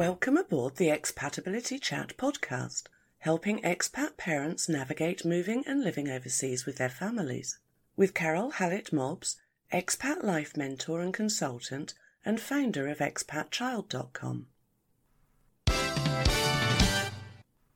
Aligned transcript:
Welcome 0.00 0.38
aboard 0.38 0.76
the 0.76 0.88
Expatability 0.88 1.78
Chat 1.78 2.16
podcast, 2.16 2.84
helping 3.18 3.60
expat 3.60 4.16
parents 4.16 4.66
navigate 4.66 5.26
moving 5.26 5.62
and 5.66 5.84
living 5.84 6.08
overseas 6.08 6.64
with 6.64 6.76
their 6.76 6.88
families. 6.88 7.58
With 7.96 8.14
Carol 8.14 8.52
Hallett 8.52 8.94
Mobbs, 8.94 9.36
expat 9.70 10.22
life 10.24 10.56
mentor 10.56 11.02
and 11.02 11.12
consultant, 11.12 11.92
and 12.24 12.40
founder 12.40 12.88
of 12.88 13.00
expatchild.com. 13.00 14.46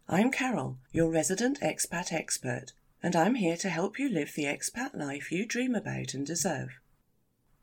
I'm 0.09 0.31
Carol, 0.31 0.79
your 0.93 1.11
resident 1.11 1.61
expat 1.61 2.11
expert, 2.11 2.73
and 3.03 3.15
I'm 3.15 3.35
here 3.35 3.59
to 3.59 3.69
help 3.69 3.99
you 3.99 4.09
live 4.09 4.33
the 4.35 4.45
expat 4.45 4.95
life 4.95 5.31
you 5.31 5.45
dream 5.45 5.75
about 5.75 6.15
and 6.15 6.27
deserve. 6.27 6.81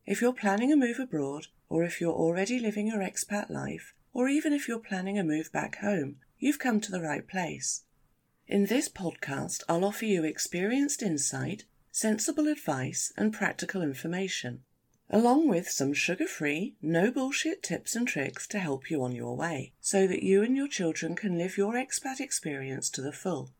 If 0.05 0.21
you're 0.21 0.33
planning 0.33 0.71
a 0.71 0.77
move 0.77 0.99
abroad, 0.99 1.47
or 1.67 1.83
if 1.83 1.99
you're 1.99 2.13
already 2.13 2.59
living 2.59 2.85
your 2.85 2.99
expat 2.99 3.49
life, 3.49 3.95
or 4.13 4.27
even 4.27 4.53
if 4.53 4.67
you're 4.67 4.79
planning 4.79 5.17
a 5.17 5.23
move 5.23 5.51
back 5.51 5.77
home, 5.77 6.17
you've 6.37 6.59
come 6.59 6.81
to 6.81 6.91
the 6.91 7.01
right 7.01 7.27
place. 7.27 7.83
In 8.47 8.65
this 8.65 8.89
podcast, 8.89 9.63
I'll 9.69 9.85
offer 9.85 10.05
you 10.05 10.25
experienced 10.25 11.01
insight, 11.01 11.63
sensible 11.91 12.47
advice, 12.47 13.13
and 13.15 13.33
practical 13.33 13.81
information, 13.81 14.63
along 15.09 15.47
with 15.47 15.69
some 15.69 15.93
sugar 15.93 16.27
free, 16.27 16.75
no 16.81 17.11
bullshit 17.11 17.63
tips 17.63 17.95
and 17.95 18.07
tricks 18.07 18.47
to 18.47 18.59
help 18.59 18.89
you 18.89 19.03
on 19.03 19.13
your 19.13 19.37
way, 19.37 19.71
so 19.79 20.07
that 20.07 20.23
you 20.23 20.43
and 20.43 20.57
your 20.57 20.67
children 20.67 21.15
can 21.15 21.37
live 21.37 21.57
your 21.57 21.73
expat 21.73 22.19
experience 22.19 22.89
to 22.89 23.01
the 23.01 23.13
full. 23.13 23.51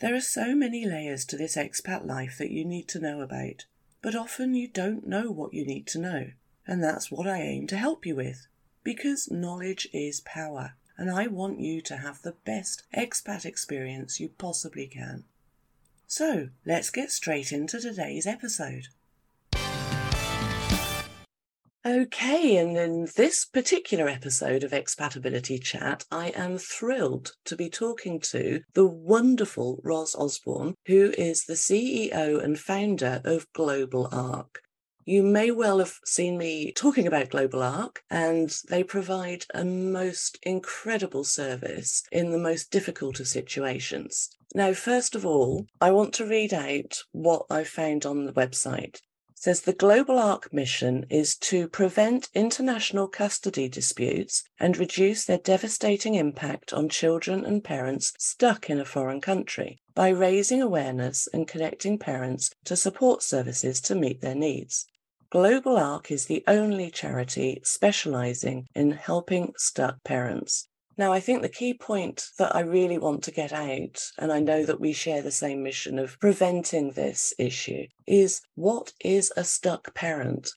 There 0.00 0.14
are 0.14 0.20
so 0.20 0.54
many 0.54 0.84
layers 0.86 1.24
to 1.26 1.36
this 1.36 1.56
expat 1.56 2.06
life 2.06 2.36
that 2.38 2.50
you 2.50 2.64
need 2.64 2.88
to 2.88 3.00
know 3.00 3.20
about, 3.20 3.64
but 4.02 4.14
often 4.14 4.54
you 4.54 4.68
don't 4.68 5.06
know 5.06 5.30
what 5.30 5.54
you 5.54 5.64
need 5.64 5.86
to 5.88 5.98
know, 5.98 6.30
and 6.66 6.82
that's 6.82 7.10
what 7.10 7.26
I 7.26 7.40
aim 7.40 7.66
to 7.68 7.76
help 7.76 8.06
you 8.06 8.14
with 8.14 8.46
because 8.84 9.30
knowledge 9.30 9.88
is 9.92 10.20
power, 10.20 10.74
and 10.96 11.10
I 11.10 11.26
want 11.26 11.58
you 11.58 11.80
to 11.82 11.96
have 11.96 12.22
the 12.22 12.36
best 12.44 12.84
expat 12.96 13.44
experience 13.44 14.20
you 14.20 14.28
possibly 14.28 14.86
can. 14.86 15.24
So, 16.06 16.50
let's 16.64 16.90
get 16.90 17.10
straight 17.10 17.50
into 17.50 17.80
today's 17.80 18.26
episode. 18.26 18.88
Okay, 21.86 22.56
and 22.56 22.78
in 22.78 23.08
this 23.14 23.44
particular 23.44 24.08
episode 24.08 24.64
of 24.64 24.70
Expatability 24.70 25.62
Chat, 25.62 26.06
I 26.10 26.28
am 26.28 26.56
thrilled 26.56 27.32
to 27.44 27.56
be 27.56 27.68
talking 27.68 28.20
to 28.20 28.62
the 28.72 28.86
wonderful 28.86 29.80
Roz 29.84 30.14
Osborne, 30.14 30.76
who 30.86 31.12
is 31.18 31.44
the 31.44 31.52
CEO 31.52 32.42
and 32.42 32.58
founder 32.58 33.20
of 33.24 33.52
GlobalARRK. 33.52 34.63
You 35.06 35.22
may 35.22 35.50
well 35.50 35.80
have 35.80 36.00
seen 36.06 36.38
me 36.38 36.72
talking 36.72 37.06
about 37.06 37.28
GlobalARRK, 37.28 37.98
and 38.08 38.48
they 38.70 38.82
provide 38.82 39.44
a 39.52 39.62
most 39.62 40.38
incredible 40.42 41.24
service 41.24 42.02
in 42.10 42.30
the 42.30 42.38
most 42.38 42.70
difficult 42.70 43.20
of 43.20 43.28
situations. 43.28 44.30
Now, 44.54 44.72
first 44.72 45.14
of 45.14 45.26
all, 45.26 45.66
I 45.78 45.90
want 45.90 46.14
to 46.14 46.24
read 46.24 46.54
out 46.54 47.02
what 47.12 47.44
I 47.50 47.64
found 47.64 48.06
on 48.06 48.24
the 48.24 48.32
website. 48.32 48.94
It 48.94 49.02
says 49.34 49.60
the 49.60 49.74
GlobalARRK 49.74 50.54
mission 50.54 51.04
is 51.10 51.36
to 51.36 51.68
prevent 51.68 52.30
international 52.34 53.06
custody 53.06 53.68
disputes 53.68 54.42
and 54.58 54.78
reduce 54.78 55.26
their 55.26 55.36
devastating 55.36 56.14
impact 56.14 56.72
on 56.72 56.88
children 56.88 57.44
and 57.44 57.62
parents 57.62 58.14
stuck 58.18 58.70
in 58.70 58.80
a 58.80 58.86
foreign 58.86 59.20
country 59.20 59.80
by 59.94 60.08
raising 60.08 60.62
awareness 60.62 61.28
and 61.30 61.46
connecting 61.46 61.98
parents 61.98 62.50
to 62.64 62.74
support 62.74 63.22
services 63.22 63.82
to 63.82 63.94
meet 63.94 64.22
their 64.22 64.34
needs. 64.34 64.86
GlobalARRK 65.34 66.12
is 66.12 66.26
the 66.26 66.44
only 66.46 66.92
charity 66.92 67.60
specializing 67.64 68.68
in 68.72 68.92
helping 68.92 69.52
stuck 69.56 70.04
parents. 70.04 70.68
Now, 70.96 71.12
I 71.12 71.18
think 71.18 71.42
the 71.42 71.48
key 71.48 71.74
point 71.74 72.28
that 72.38 72.54
I 72.54 72.60
really 72.60 72.98
want 72.98 73.24
to 73.24 73.32
get 73.32 73.52
out, 73.52 74.00
and 74.16 74.32
I 74.32 74.38
know 74.38 74.64
that 74.64 74.78
we 74.78 74.92
share 74.92 75.22
the 75.22 75.32
same 75.32 75.64
mission 75.64 75.98
of 75.98 76.20
preventing 76.20 76.92
this 76.92 77.34
issue, 77.36 77.86
is 78.06 78.42
what 78.54 78.92
is 79.00 79.32
a 79.36 79.42
stuck 79.42 79.92
parent? 79.92 80.50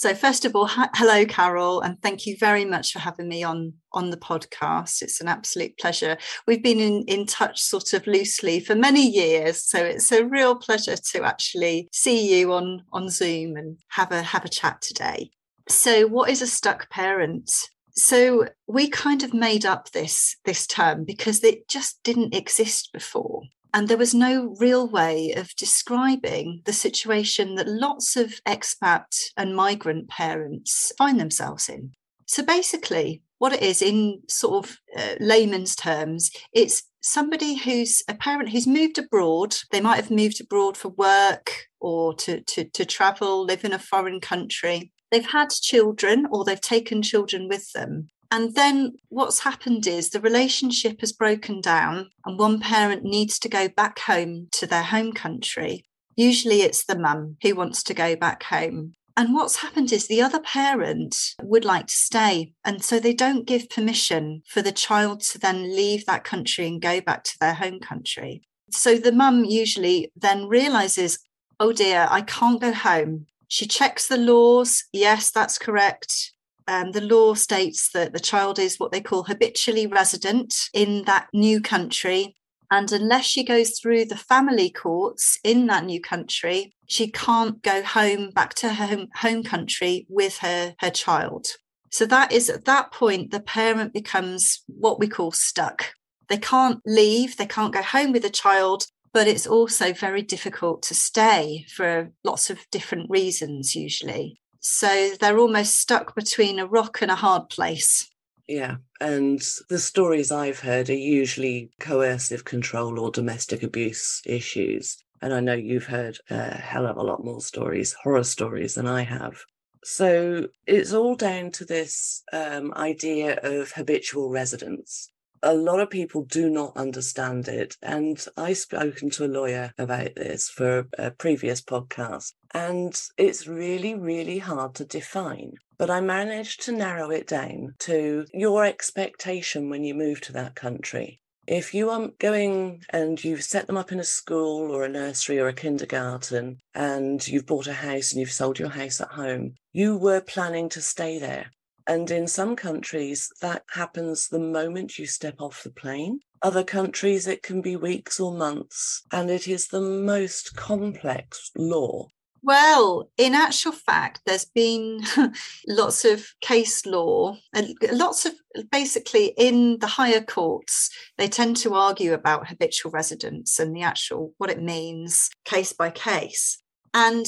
So, 0.00 0.14
first 0.14 0.46
of 0.46 0.56
all, 0.56 0.66
hello, 0.66 1.26
Carol, 1.26 1.82
and 1.82 2.00
thank 2.00 2.24
you 2.24 2.34
very 2.38 2.64
much 2.64 2.90
for 2.90 3.00
having 3.00 3.28
me 3.28 3.42
on 3.42 3.74
on 3.92 4.08
the 4.08 4.16
podcast. 4.16 5.02
It's 5.02 5.20
an 5.20 5.28
absolute 5.28 5.76
pleasure. 5.76 6.16
We've 6.46 6.62
been 6.62 6.80
in, 6.80 7.04
in 7.06 7.26
touch 7.26 7.60
sort 7.60 7.92
of 7.92 8.06
loosely 8.06 8.60
for 8.60 8.74
many 8.74 9.06
years, 9.06 9.62
so 9.62 9.84
it's 9.84 10.10
a 10.10 10.24
real 10.24 10.54
pleasure 10.54 10.96
to 10.96 11.22
actually 11.22 11.86
see 11.92 12.34
you 12.34 12.50
on 12.54 12.82
on 12.94 13.10
Zoom 13.10 13.58
and 13.58 13.76
have 13.90 14.10
a 14.10 14.22
have 14.22 14.46
a 14.46 14.48
chat 14.48 14.80
today. 14.80 15.32
So, 15.68 16.06
what 16.06 16.30
is 16.30 16.40
a 16.40 16.46
stuck 16.46 16.88
parent? 16.88 17.52
So, 17.90 18.46
we 18.66 18.88
kind 18.88 19.22
of 19.22 19.34
made 19.34 19.66
up 19.66 19.90
this 19.90 20.34
this 20.46 20.66
term 20.66 21.04
because 21.04 21.44
it 21.44 21.68
just 21.68 22.02
didn't 22.04 22.34
exist 22.34 22.88
before. 22.94 23.42
And 23.72 23.88
there 23.88 23.96
was 23.96 24.14
no 24.14 24.56
real 24.58 24.88
way 24.88 25.32
of 25.32 25.54
describing 25.56 26.62
the 26.64 26.72
situation 26.72 27.54
that 27.54 27.68
lots 27.68 28.16
of 28.16 28.40
expat 28.44 29.06
and 29.36 29.54
migrant 29.54 30.08
parents 30.08 30.92
find 30.98 31.20
themselves 31.20 31.68
in. 31.68 31.92
So 32.26 32.44
basically, 32.44 33.22
what 33.38 33.52
it 33.52 33.62
is 33.62 33.80
in 33.82 34.20
sort 34.28 34.64
of 34.64 34.78
uh, 34.96 35.14
layman's 35.18 35.74
terms, 35.74 36.30
it's 36.52 36.82
somebody 37.02 37.56
who's 37.56 38.02
a 38.08 38.14
parent 38.14 38.50
who's 38.50 38.66
moved 38.66 38.98
abroad. 38.98 39.56
They 39.70 39.80
might 39.80 39.96
have 39.96 40.10
moved 40.10 40.40
abroad 40.40 40.76
for 40.76 40.90
work 40.90 41.66
or 41.80 42.14
to, 42.14 42.40
to, 42.42 42.64
to 42.64 42.84
travel, 42.84 43.44
live 43.44 43.64
in 43.64 43.72
a 43.72 43.78
foreign 43.78 44.20
country. 44.20 44.92
They've 45.10 45.28
had 45.28 45.50
children 45.50 46.26
or 46.30 46.44
they've 46.44 46.60
taken 46.60 47.02
children 47.02 47.48
with 47.48 47.72
them. 47.72 48.10
And 48.30 48.54
then 48.54 48.96
what's 49.08 49.40
happened 49.40 49.86
is 49.86 50.10
the 50.10 50.20
relationship 50.20 51.00
has 51.00 51.12
broken 51.12 51.60
down, 51.60 52.10
and 52.24 52.38
one 52.38 52.60
parent 52.60 53.02
needs 53.02 53.38
to 53.40 53.48
go 53.48 53.68
back 53.68 53.98
home 54.00 54.48
to 54.52 54.66
their 54.66 54.84
home 54.84 55.12
country. 55.12 55.84
Usually 56.16 56.62
it's 56.62 56.84
the 56.84 56.98
mum 56.98 57.36
who 57.42 57.54
wants 57.54 57.82
to 57.84 57.94
go 57.94 58.14
back 58.14 58.44
home. 58.44 58.92
And 59.16 59.34
what's 59.34 59.56
happened 59.56 59.92
is 59.92 60.06
the 60.06 60.22
other 60.22 60.40
parent 60.40 61.16
would 61.42 61.64
like 61.64 61.88
to 61.88 61.94
stay. 61.94 62.52
And 62.64 62.84
so 62.84 63.00
they 63.00 63.12
don't 63.12 63.46
give 63.46 63.68
permission 63.68 64.42
for 64.46 64.62
the 64.62 64.72
child 64.72 65.20
to 65.22 65.38
then 65.38 65.74
leave 65.74 66.06
that 66.06 66.24
country 66.24 66.68
and 66.68 66.80
go 66.80 67.00
back 67.00 67.24
to 67.24 67.38
their 67.40 67.54
home 67.54 67.80
country. 67.80 68.42
So 68.70 68.96
the 68.96 69.12
mum 69.12 69.44
usually 69.44 70.12
then 70.14 70.46
realizes, 70.46 71.18
oh 71.58 71.72
dear, 71.72 72.06
I 72.08 72.22
can't 72.22 72.60
go 72.60 72.72
home. 72.72 73.26
She 73.48 73.66
checks 73.66 74.06
the 74.06 74.16
laws. 74.16 74.84
Yes, 74.92 75.32
that's 75.32 75.58
correct 75.58 76.32
um, 76.70 76.92
the 76.92 77.00
law 77.00 77.34
states 77.34 77.90
that 77.94 78.12
the 78.12 78.20
child 78.20 78.60
is 78.60 78.78
what 78.78 78.92
they 78.92 79.00
call 79.00 79.24
habitually 79.24 79.88
resident 79.88 80.54
in 80.72 81.02
that 81.04 81.26
new 81.34 81.60
country. 81.60 82.36
And 82.70 82.92
unless 82.92 83.24
she 83.24 83.42
goes 83.42 83.76
through 83.76 84.04
the 84.04 84.16
family 84.16 84.70
courts 84.70 85.40
in 85.42 85.66
that 85.66 85.84
new 85.84 86.00
country, 86.00 86.72
she 86.86 87.10
can't 87.10 87.60
go 87.62 87.82
home 87.82 88.30
back 88.30 88.54
to 88.54 88.72
her 88.72 88.86
home, 88.86 89.08
home 89.16 89.42
country 89.42 90.06
with 90.08 90.38
her, 90.38 90.76
her 90.78 90.90
child. 90.90 91.48
So 91.90 92.06
that 92.06 92.30
is 92.30 92.48
at 92.48 92.66
that 92.66 92.92
point, 92.92 93.32
the 93.32 93.40
parent 93.40 93.92
becomes 93.92 94.62
what 94.68 95.00
we 95.00 95.08
call 95.08 95.32
stuck. 95.32 95.94
They 96.28 96.38
can't 96.38 96.78
leave, 96.86 97.36
they 97.36 97.46
can't 97.46 97.74
go 97.74 97.82
home 97.82 98.12
with 98.12 98.22
the 98.22 98.30
child, 98.30 98.84
but 99.12 99.26
it's 99.26 99.48
also 99.48 99.92
very 99.92 100.22
difficult 100.22 100.82
to 100.84 100.94
stay 100.94 101.66
for 101.68 102.12
lots 102.22 102.48
of 102.48 102.64
different 102.70 103.10
reasons, 103.10 103.74
usually. 103.74 104.40
So 104.60 105.10
they're 105.18 105.38
almost 105.38 105.80
stuck 105.80 106.14
between 106.14 106.58
a 106.58 106.66
rock 106.66 107.00
and 107.02 107.10
a 107.10 107.16
hard 107.16 107.48
place. 107.48 108.08
Yeah. 108.46 108.76
And 109.00 109.40
the 109.68 109.78
stories 109.78 110.30
I've 110.30 110.60
heard 110.60 110.90
are 110.90 110.94
usually 110.94 111.70
coercive 111.80 112.44
control 112.44 112.98
or 112.98 113.10
domestic 113.10 113.62
abuse 113.62 114.20
issues. 114.26 114.98
And 115.22 115.32
I 115.32 115.40
know 115.40 115.54
you've 115.54 115.86
heard 115.86 116.18
a 116.30 116.56
hell 116.56 116.86
of 116.86 116.96
a 116.96 117.02
lot 117.02 117.24
more 117.24 117.40
stories, 117.40 117.94
horror 118.02 118.24
stories, 118.24 118.74
than 118.74 118.86
I 118.86 119.02
have. 119.02 119.40
So 119.84 120.48
it's 120.66 120.92
all 120.92 121.14
down 121.14 121.52
to 121.52 121.64
this 121.64 122.22
um, 122.32 122.72
idea 122.74 123.38
of 123.42 123.72
habitual 123.72 124.30
residence 124.30 125.10
a 125.42 125.54
lot 125.54 125.80
of 125.80 125.90
people 125.90 126.24
do 126.24 126.50
not 126.50 126.76
understand 126.76 127.48
it. 127.48 127.76
And 127.82 128.24
I've 128.36 128.58
spoken 128.58 129.10
to 129.10 129.24
a 129.24 129.26
lawyer 129.26 129.72
about 129.78 130.14
this 130.16 130.48
for 130.48 130.86
a 130.98 131.10
previous 131.10 131.60
podcast, 131.60 132.32
and 132.52 133.00
it's 133.16 133.46
really, 133.46 133.94
really 133.94 134.38
hard 134.38 134.74
to 134.76 134.84
define. 134.84 135.54
But 135.78 135.90
I 135.90 136.00
managed 136.00 136.62
to 136.64 136.72
narrow 136.72 137.10
it 137.10 137.26
down 137.26 137.74
to 137.80 138.26
your 138.34 138.64
expectation 138.64 139.70
when 139.70 139.84
you 139.84 139.94
move 139.94 140.20
to 140.22 140.32
that 140.34 140.54
country. 140.54 141.20
If 141.46 141.74
you 141.74 141.90
are 141.90 142.10
going 142.18 142.84
and 142.90 143.22
you've 143.24 143.42
set 143.42 143.66
them 143.66 143.76
up 143.76 143.90
in 143.90 143.98
a 143.98 144.04
school 144.04 144.70
or 144.70 144.84
a 144.84 144.88
nursery 144.88 145.40
or 145.40 145.48
a 145.48 145.52
kindergarten 145.52 146.58
and 146.74 147.26
you've 147.26 147.46
bought 147.46 147.66
a 147.66 147.72
house 147.72 148.12
and 148.12 148.20
you've 148.20 148.30
sold 148.30 148.58
your 148.58 148.68
house 148.68 149.00
at 149.00 149.08
home, 149.08 149.54
you 149.72 149.96
were 149.96 150.20
planning 150.20 150.68
to 150.68 150.80
stay 150.80 151.18
there. 151.18 151.50
And 151.86 152.10
in 152.10 152.26
some 152.26 152.56
countries, 152.56 153.30
that 153.40 153.64
happens 153.70 154.28
the 154.28 154.38
moment 154.38 154.98
you 154.98 155.06
step 155.06 155.40
off 155.40 155.62
the 155.62 155.70
plane. 155.70 156.20
Other 156.42 156.64
countries, 156.64 157.26
it 157.26 157.42
can 157.42 157.60
be 157.60 157.76
weeks 157.76 158.18
or 158.18 158.32
months. 158.32 159.02
And 159.12 159.30
it 159.30 159.46
is 159.46 159.68
the 159.68 159.80
most 159.80 160.56
complex 160.56 161.50
law. 161.56 162.08
Well, 162.42 163.10
in 163.18 163.34
actual 163.34 163.72
fact, 163.72 164.22
there's 164.24 164.46
been 164.46 165.02
lots 165.68 166.04
of 166.04 166.26
case 166.40 166.86
law 166.86 167.36
and 167.52 167.74
lots 167.92 168.24
of 168.24 168.32
basically 168.70 169.34
in 169.36 169.78
the 169.80 169.86
higher 169.86 170.22
courts, 170.22 170.90
they 171.18 171.28
tend 171.28 171.58
to 171.58 171.74
argue 171.74 172.14
about 172.14 172.48
habitual 172.48 172.92
residence 172.92 173.58
and 173.58 173.76
the 173.76 173.82
actual 173.82 174.32
what 174.38 174.50
it 174.50 174.62
means 174.62 175.28
case 175.44 175.72
by 175.74 175.90
case. 175.90 176.62
And 176.94 177.26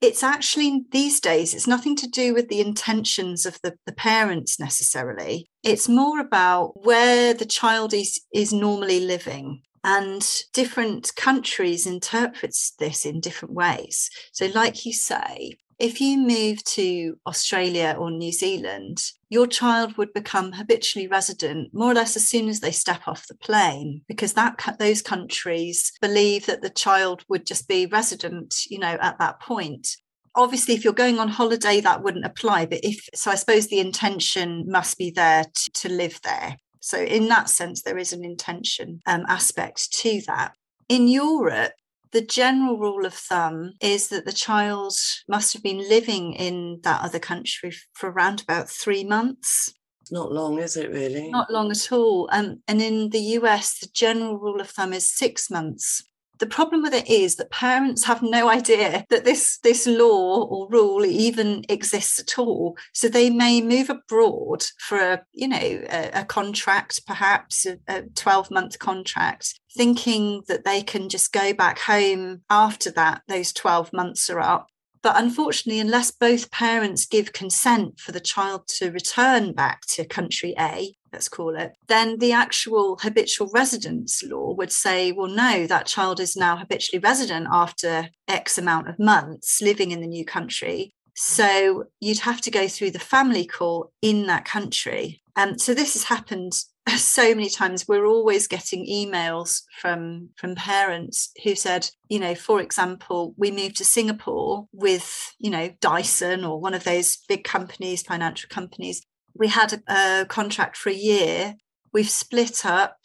it's 0.00 0.22
actually 0.22 0.84
these 0.90 1.20
days, 1.20 1.54
it's 1.54 1.66
nothing 1.66 1.96
to 1.96 2.06
do 2.06 2.34
with 2.34 2.48
the 2.48 2.60
intentions 2.60 3.46
of 3.46 3.58
the, 3.62 3.74
the 3.86 3.92
parents 3.92 4.58
necessarily. 4.60 5.46
It's 5.62 5.88
more 5.88 6.20
about 6.20 6.84
where 6.84 7.34
the 7.34 7.46
child 7.46 7.94
is, 7.94 8.20
is 8.32 8.52
normally 8.52 9.00
living 9.00 9.62
and 9.84 10.26
different 10.54 11.14
countries 11.14 11.86
interprets 11.86 12.72
this 12.78 13.04
in 13.04 13.20
different 13.20 13.54
ways 13.54 14.08
so 14.32 14.46
like 14.54 14.86
you 14.86 14.92
say 14.92 15.52
if 15.78 16.00
you 16.00 16.18
move 16.18 16.62
to 16.64 17.18
Australia 17.26 17.96
or 17.98 18.10
New 18.10 18.32
Zealand, 18.32 19.02
your 19.28 19.46
child 19.46 19.96
would 19.96 20.12
become 20.12 20.52
habitually 20.52 21.08
resident 21.08 21.74
more 21.74 21.90
or 21.90 21.94
less 21.94 22.16
as 22.16 22.28
soon 22.28 22.48
as 22.48 22.60
they 22.60 22.70
step 22.70 23.02
off 23.06 23.26
the 23.26 23.34
plane, 23.34 24.02
because 24.08 24.34
that 24.34 24.76
those 24.78 25.02
countries 25.02 25.92
believe 26.00 26.46
that 26.46 26.62
the 26.62 26.70
child 26.70 27.24
would 27.28 27.46
just 27.46 27.68
be 27.68 27.86
resident, 27.86 28.66
you 28.68 28.78
know, 28.78 28.96
at 29.00 29.18
that 29.18 29.40
point. 29.40 29.96
Obviously, 30.36 30.74
if 30.74 30.84
you're 30.84 30.92
going 30.92 31.18
on 31.18 31.28
holiday, 31.28 31.80
that 31.80 32.02
wouldn't 32.02 32.24
apply. 32.24 32.66
But 32.66 32.80
if 32.82 33.08
so, 33.14 33.30
I 33.30 33.36
suppose 33.36 33.68
the 33.68 33.80
intention 33.80 34.64
must 34.68 34.98
be 34.98 35.10
there 35.10 35.44
to, 35.44 35.72
to 35.72 35.88
live 35.88 36.20
there. 36.22 36.56
So, 36.80 36.98
in 36.98 37.28
that 37.28 37.48
sense, 37.48 37.82
there 37.82 37.98
is 37.98 38.12
an 38.12 38.24
intention 38.24 39.00
um, 39.06 39.24
aspect 39.28 39.92
to 40.00 40.20
that. 40.26 40.52
In 40.88 41.08
Europe, 41.08 41.72
the 42.14 42.22
general 42.22 42.78
rule 42.78 43.04
of 43.04 43.12
thumb 43.12 43.74
is 43.80 44.08
that 44.08 44.24
the 44.24 44.32
child 44.32 44.94
must 45.28 45.52
have 45.52 45.64
been 45.64 45.86
living 45.88 46.32
in 46.32 46.78
that 46.84 47.02
other 47.02 47.18
country 47.18 47.72
for 47.92 48.08
around 48.08 48.40
about 48.40 48.70
three 48.70 49.02
months. 49.02 49.74
Not 50.12 50.30
long, 50.30 50.60
is 50.60 50.76
it 50.76 50.92
really? 50.92 51.28
Not 51.30 51.50
long 51.50 51.72
at 51.72 51.90
all. 51.90 52.28
Um, 52.30 52.62
and 52.68 52.80
in 52.80 53.10
the 53.10 53.20
US, 53.38 53.80
the 53.80 53.88
general 53.92 54.38
rule 54.38 54.60
of 54.60 54.70
thumb 54.70 54.92
is 54.92 55.12
six 55.12 55.50
months 55.50 56.04
the 56.38 56.46
problem 56.46 56.82
with 56.82 56.92
it 56.92 57.08
is 57.08 57.36
that 57.36 57.50
parents 57.50 58.04
have 58.04 58.22
no 58.22 58.48
idea 58.58 59.04
that 59.10 59.24
this 59.24 59.58
this 59.58 59.86
law 59.86 60.44
or 60.44 60.68
rule 60.68 61.04
even 61.04 61.64
exists 61.68 62.18
at 62.18 62.38
all 62.38 62.76
so 62.92 63.08
they 63.08 63.30
may 63.30 63.60
move 63.60 63.90
abroad 63.90 64.64
for 64.78 64.98
a 64.98 65.22
you 65.32 65.48
know 65.48 65.56
a, 65.56 66.10
a 66.14 66.24
contract 66.24 67.06
perhaps 67.06 67.66
a, 67.66 67.78
a 67.88 68.02
12 68.14 68.50
month 68.50 68.78
contract 68.78 69.60
thinking 69.76 70.42
that 70.48 70.64
they 70.64 70.82
can 70.82 71.08
just 71.08 71.32
go 71.32 71.52
back 71.52 71.78
home 71.80 72.42
after 72.48 72.90
that 72.90 73.22
those 73.28 73.52
12 73.52 73.92
months 73.92 74.30
are 74.30 74.40
up 74.40 74.68
but 75.04 75.20
unfortunately, 75.20 75.80
unless 75.80 76.10
both 76.10 76.50
parents 76.50 77.04
give 77.04 77.34
consent 77.34 78.00
for 78.00 78.10
the 78.10 78.20
child 78.20 78.66
to 78.78 78.90
return 78.90 79.52
back 79.52 79.82
to 79.88 80.06
country 80.06 80.54
A, 80.58 80.94
let's 81.12 81.28
call 81.28 81.56
it, 81.56 81.72
then 81.88 82.18
the 82.20 82.32
actual 82.32 82.96
habitual 83.02 83.50
residence 83.52 84.22
law 84.24 84.54
would 84.54 84.72
say, 84.72 85.12
well, 85.12 85.28
no, 85.28 85.66
that 85.66 85.84
child 85.84 86.20
is 86.20 86.36
now 86.36 86.56
habitually 86.56 87.00
resident 87.00 87.48
after 87.52 88.08
X 88.28 88.56
amount 88.56 88.88
of 88.88 88.98
months 88.98 89.60
living 89.60 89.90
in 89.90 90.00
the 90.00 90.06
new 90.06 90.24
country. 90.24 90.94
So 91.14 91.84
you'd 92.00 92.20
have 92.20 92.40
to 92.40 92.50
go 92.50 92.66
through 92.66 92.92
the 92.92 92.98
family 92.98 93.46
court 93.46 93.90
in 94.00 94.26
that 94.28 94.46
country. 94.46 95.20
Um, 95.36 95.58
so 95.58 95.74
this 95.74 95.92
has 95.92 96.04
happened 96.04 96.54
so 96.96 97.34
many 97.34 97.48
times 97.48 97.88
we're 97.88 98.06
always 98.06 98.46
getting 98.46 98.86
emails 98.86 99.62
from 99.80 100.28
from 100.36 100.54
parents 100.54 101.30
who 101.42 101.54
said 101.54 101.88
you 102.08 102.18
know 102.18 102.34
for 102.34 102.60
example 102.60 103.34
we 103.38 103.50
moved 103.50 103.76
to 103.76 103.84
singapore 103.84 104.66
with 104.72 105.34
you 105.38 105.50
know 105.50 105.70
dyson 105.80 106.44
or 106.44 106.60
one 106.60 106.74
of 106.74 106.84
those 106.84 107.18
big 107.28 107.44
companies 107.44 108.02
financial 108.02 108.48
companies. 108.48 109.02
We 109.36 109.48
had 109.48 109.72
a, 109.72 110.22
a 110.22 110.26
contract 110.26 110.76
for 110.76 110.90
a 110.90 110.94
year. 110.94 111.54
We've 111.92 112.08
split 112.08 112.64
up. 112.64 112.96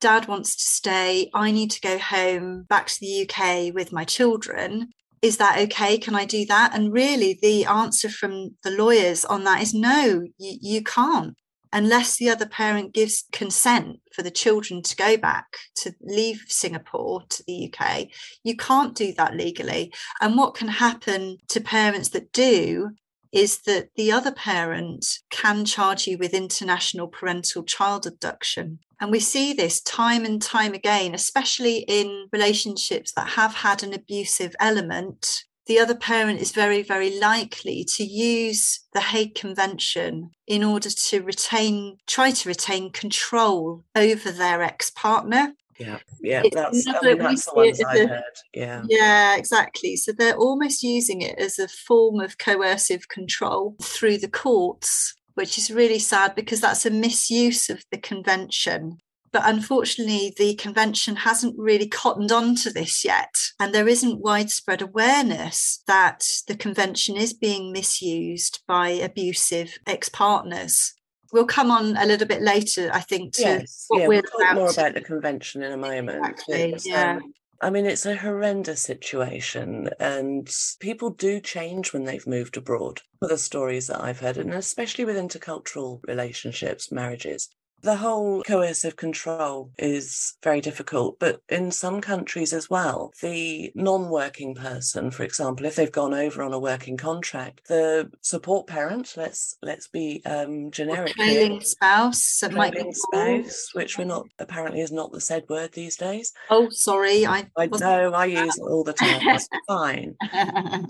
Dad 0.00 0.26
wants 0.26 0.56
to 0.56 0.62
stay. 0.62 1.30
I 1.32 1.50
need 1.52 1.70
to 1.72 1.80
go 1.80 1.98
home 1.98 2.64
back 2.68 2.88
to 2.88 3.00
the 3.00 3.22
uk 3.22 3.74
with 3.74 3.92
my 3.92 4.04
children. 4.04 4.90
Is 5.22 5.38
that 5.38 5.58
okay? 5.58 5.98
Can 5.98 6.14
i 6.14 6.24
do 6.24 6.44
that? 6.46 6.74
And 6.74 6.92
really 6.92 7.38
the 7.40 7.64
answer 7.64 8.08
from 8.08 8.56
the 8.62 8.70
lawyers 8.70 9.24
on 9.24 9.44
that 9.44 9.62
is 9.62 9.72
no 9.72 10.24
you, 10.38 10.58
you 10.60 10.82
can't 10.82 11.34
unless 11.76 12.16
the 12.16 12.30
other 12.30 12.46
parent 12.46 12.94
gives 12.94 13.24
consent 13.32 14.00
for 14.10 14.22
the 14.22 14.30
children 14.30 14.80
to 14.80 14.96
go 14.96 15.14
back 15.18 15.58
to 15.74 15.94
leave 16.00 16.42
Singapore 16.48 17.22
to 17.28 17.44
the 17.46 17.70
UK, 17.70 18.08
you 18.42 18.56
can't 18.56 18.94
do 18.94 19.12
that 19.12 19.36
legally. 19.36 19.92
And 20.22 20.38
what 20.38 20.54
can 20.54 20.68
happen 20.68 21.36
to 21.48 21.60
parents 21.60 22.08
that 22.10 22.32
do 22.32 22.92
is 23.30 23.58
that 23.66 23.90
the 23.94 24.10
other 24.10 24.32
parent 24.32 25.04
can 25.30 25.66
charge 25.66 26.06
you 26.06 26.16
with 26.16 26.32
international 26.32 27.08
parental 27.08 27.62
child 27.62 28.06
abduction. 28.06 28.78
And 28.98 29.10
we 29.10 29.20
see 29.20 29.52
this 29.52 29.82
time 29.82 30.24
and 30.24 30.40
time 30.40 30.72
again, 30.72 31.14
especially 31.14 31.84
in 31.86 32.28
relationships 32.32 33.12
that 33.12 33.28
have 33.28 33.52
had 33.52 33.82
an 33.82 33.92
abusive 33.92 34.56
element 34.58 35.44
the 35.66 35.78
other 35.78 35.94
parent 35.94 36.40
is 36.40 36.52
very, 36.52 36.82
very 36.82 37.18
likely 37.18 37.84
to 37.96 38.04
use 38.04 38.80
the 38.92 39.00
Hague 39.00 39.34
Convention 39.34 40.30
in 40.46 40.62
order 40.62 40.90
to 40.90 41.22
retain, 41.22 41.98
try 42.06 42.30
to 42.30 42.48
retain 42.48 42.90
control 42.90 43.84
over 43.94 44.30
their 44.30 44.62
ex 44.62 44.90
partner. 44.90 45.54
Yeah, 45.78 45.98
yeah, 46.22 46.42
that's, 46.50 46.86
I 46.88 47.00
mean, 47.02 47.18
that's 47.18 47.44
the 47.44 47.54
ones 47.54 47.82
I 47.84 48.06
heard. 48.06 48.22
Yeah, 48.54 48.82
yeah, 48.88 49.36
exactly. 49.36 49.96
So 49.96 50.12
they're 50.12 50.36
almost 50.36 50.82
using 50.82 51.20
it 51.20 51.38
as 51.38 51.58
a 51.58 51.68
form 51.68 52.20
of 52.20 52.38
coercive 52.38 53.08
control 53.08 53.76
through 53.82 54.18
the 54.18 54.28
courts 54.28 55.14
which 55.36 55.58
is 55.58 55.70
really 55.70 55.98
sad 55.98 56.34
because 56.34 56.62
that's 56.62 56.86
a 56.86 56.90
misuse 56.90 57.68
of 57.68 57.84
the 57.92 57.98
convention. 57.98 58.96
But 59.36 59.50
unfortunately, 59.50 60.32
the 60.38 60.54
convention 60.54 61.14
hasn't 61.14 61.58
really 61.58 61.86
cottoned 61.86 62.32
on 62.32 62.54
to 62.54 62.72
this 62.72 63.04
yet. 63.04 63.34
And 63.60 63.74
there 63.74 63.86
isn't 63.86 64.22
widespread 64.22 64.80
awareness 64.80 65.82
that 65.86 66.24
the 66.48 66.56
convention 66.56 67.18
is 67.18 67.34
being 67.34 67.70
misused 67.70 68.62
by 68.66 68.88
abusive 68.88 69.76
ex 69.86 70.08
partners. 70.08 70.94
We'll 71.34 71.44
come 71.44 71.70
on 71.70 71.98
a 71.98 72.06
little 72.06 72.26
bit 72.26 72.40
later, 72.40 72.88
I 72.94 73.00
think, 73.00 73.34
to 73.34 73.42
yes, 73.42 73.84
what 73.88 74.00
yeah, 74.00 74.06
we're 74.06 74.22
we'll 74.38 74.46
talk 74.46 74.54
more 74.54 74.70
about 74.70 74.94
the 74.94 75.02
convention 75.02 75.62
in 75.62 75.72
a 75.72 75.76
moment. 75.76 76.26
Exactly, 76.26 76.74
yeah. 76.86 77.16
Um, 77.16 77.34
I 77.60 77.68
mean, 77.68 77.84
it's 77.84 78.06
a 78.06 78.16
horrendous 78.16 78.80
situation, 78.80 79.90
and 80.00 80.50
people 80.80 81.10
do 81.10 81.40
change 81.40 81.92
when 81.92 82.04
they've 82.04 82.26
moved 82.26 82.56
abroad. 82.56 83.02
For 83.18 83.28
the 83.28 83.36
stories 83.36 83.88
that 83.88 84.00
I've 84.00 84.20
heard, 84.20 84.38
and 84.38 84.54
especially 84.54 85.04
with 85.04 85.16
intercultural 85.16 86.00
relationships, 86.06 86.90
marriages, 86.90 87.50
the 87.86 87.96
whole 87.96 88.42
coercive 88.42 88.96
control 88.96 89.70
is 89.78 90.34
very 90.42 90.60
difficult, 90.60 91.20
but 91.20 91.40
in 91.48 91.70
some 91.70 92.00
countries 92.00 92.52
as 92.52 92.68
well, 92.68 93.12
the 93.22 93.70
non 93.76 94.10
working 94.10 94.56
person, 94.56 95.12
for 95.12 95.22
example, 95.22 95.64
if 95.66 95.76
they've 95.76 95.92
gone 95.92 96.12
over 96.12 96.42
on 96.42 96.52
a 96.52 96.58
working 96.58 96.96
contract, 96.96 97.60
the 97.68 98.10
support 98.22 98.66
parent, 98.66 99.14
let's 99.16 99.56
let's 99.62 99.86
be 99.86 100.20
um, 100.26 100.72
generic. 100.72 101.14
Trailing 101.14 101.60
spouse, 101.60 102.40
trailing 102.40 102.92
spouse, 102.92 103.70
which 103.72 103.96
we're 103.96 104.04
not 104.04 104.26
apparently 104.40 104.80
is 104.80 104.90
not 104.90 105.12
the 105.12 105.20
said 105.20 105.44
word 105.48 105.70
these 105.72 105.96
days. 105.96 106.32
Oh, 106.50 106.68
sorry, 106.70 107.24
I 107.24 107.48
I 107.56 107.66
know 107.66 108.12
I 108.12 108.24
use 108.42 108.58
it 108.58 108.62
all 108.62 108.82
the 108.82 108.94
time. 108.94 109.20
That's 109.24 109.48
fine, 109.68 110.16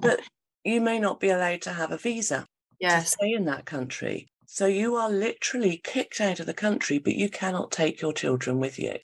but 0.00 0.21
you 0.65 0.81
may 0.81 0.99
not 0.99 1.21
be 1.21 1.29
allowed 1.29 1.61
to 1.62 1.75
have 1.75 1.93
a 1.93 1.99
visa 1.99 2.47
yes. 2.81 3.03
to 3.03 3.11
stay 3.11 3.33
in 3.33 3.45
that 3.45 3.67
country. 3.67 4.29
So 4.47 4.67
you 4.67 4.95
are 4.97 5.11
literally 5.11 5.81
kicked 5.83 6.21
out 6.21 6.41
of 6.41 6.47
the 6.47 6.55
country, 6.55 6.99
but 6.99 7.15
you 7.15 7.29
cannot 7.29 7.73
take 7.73 8.00
your 8.00 8.12
children 8.12 8.59
with 8.59 8.79
you. 8.79 8.95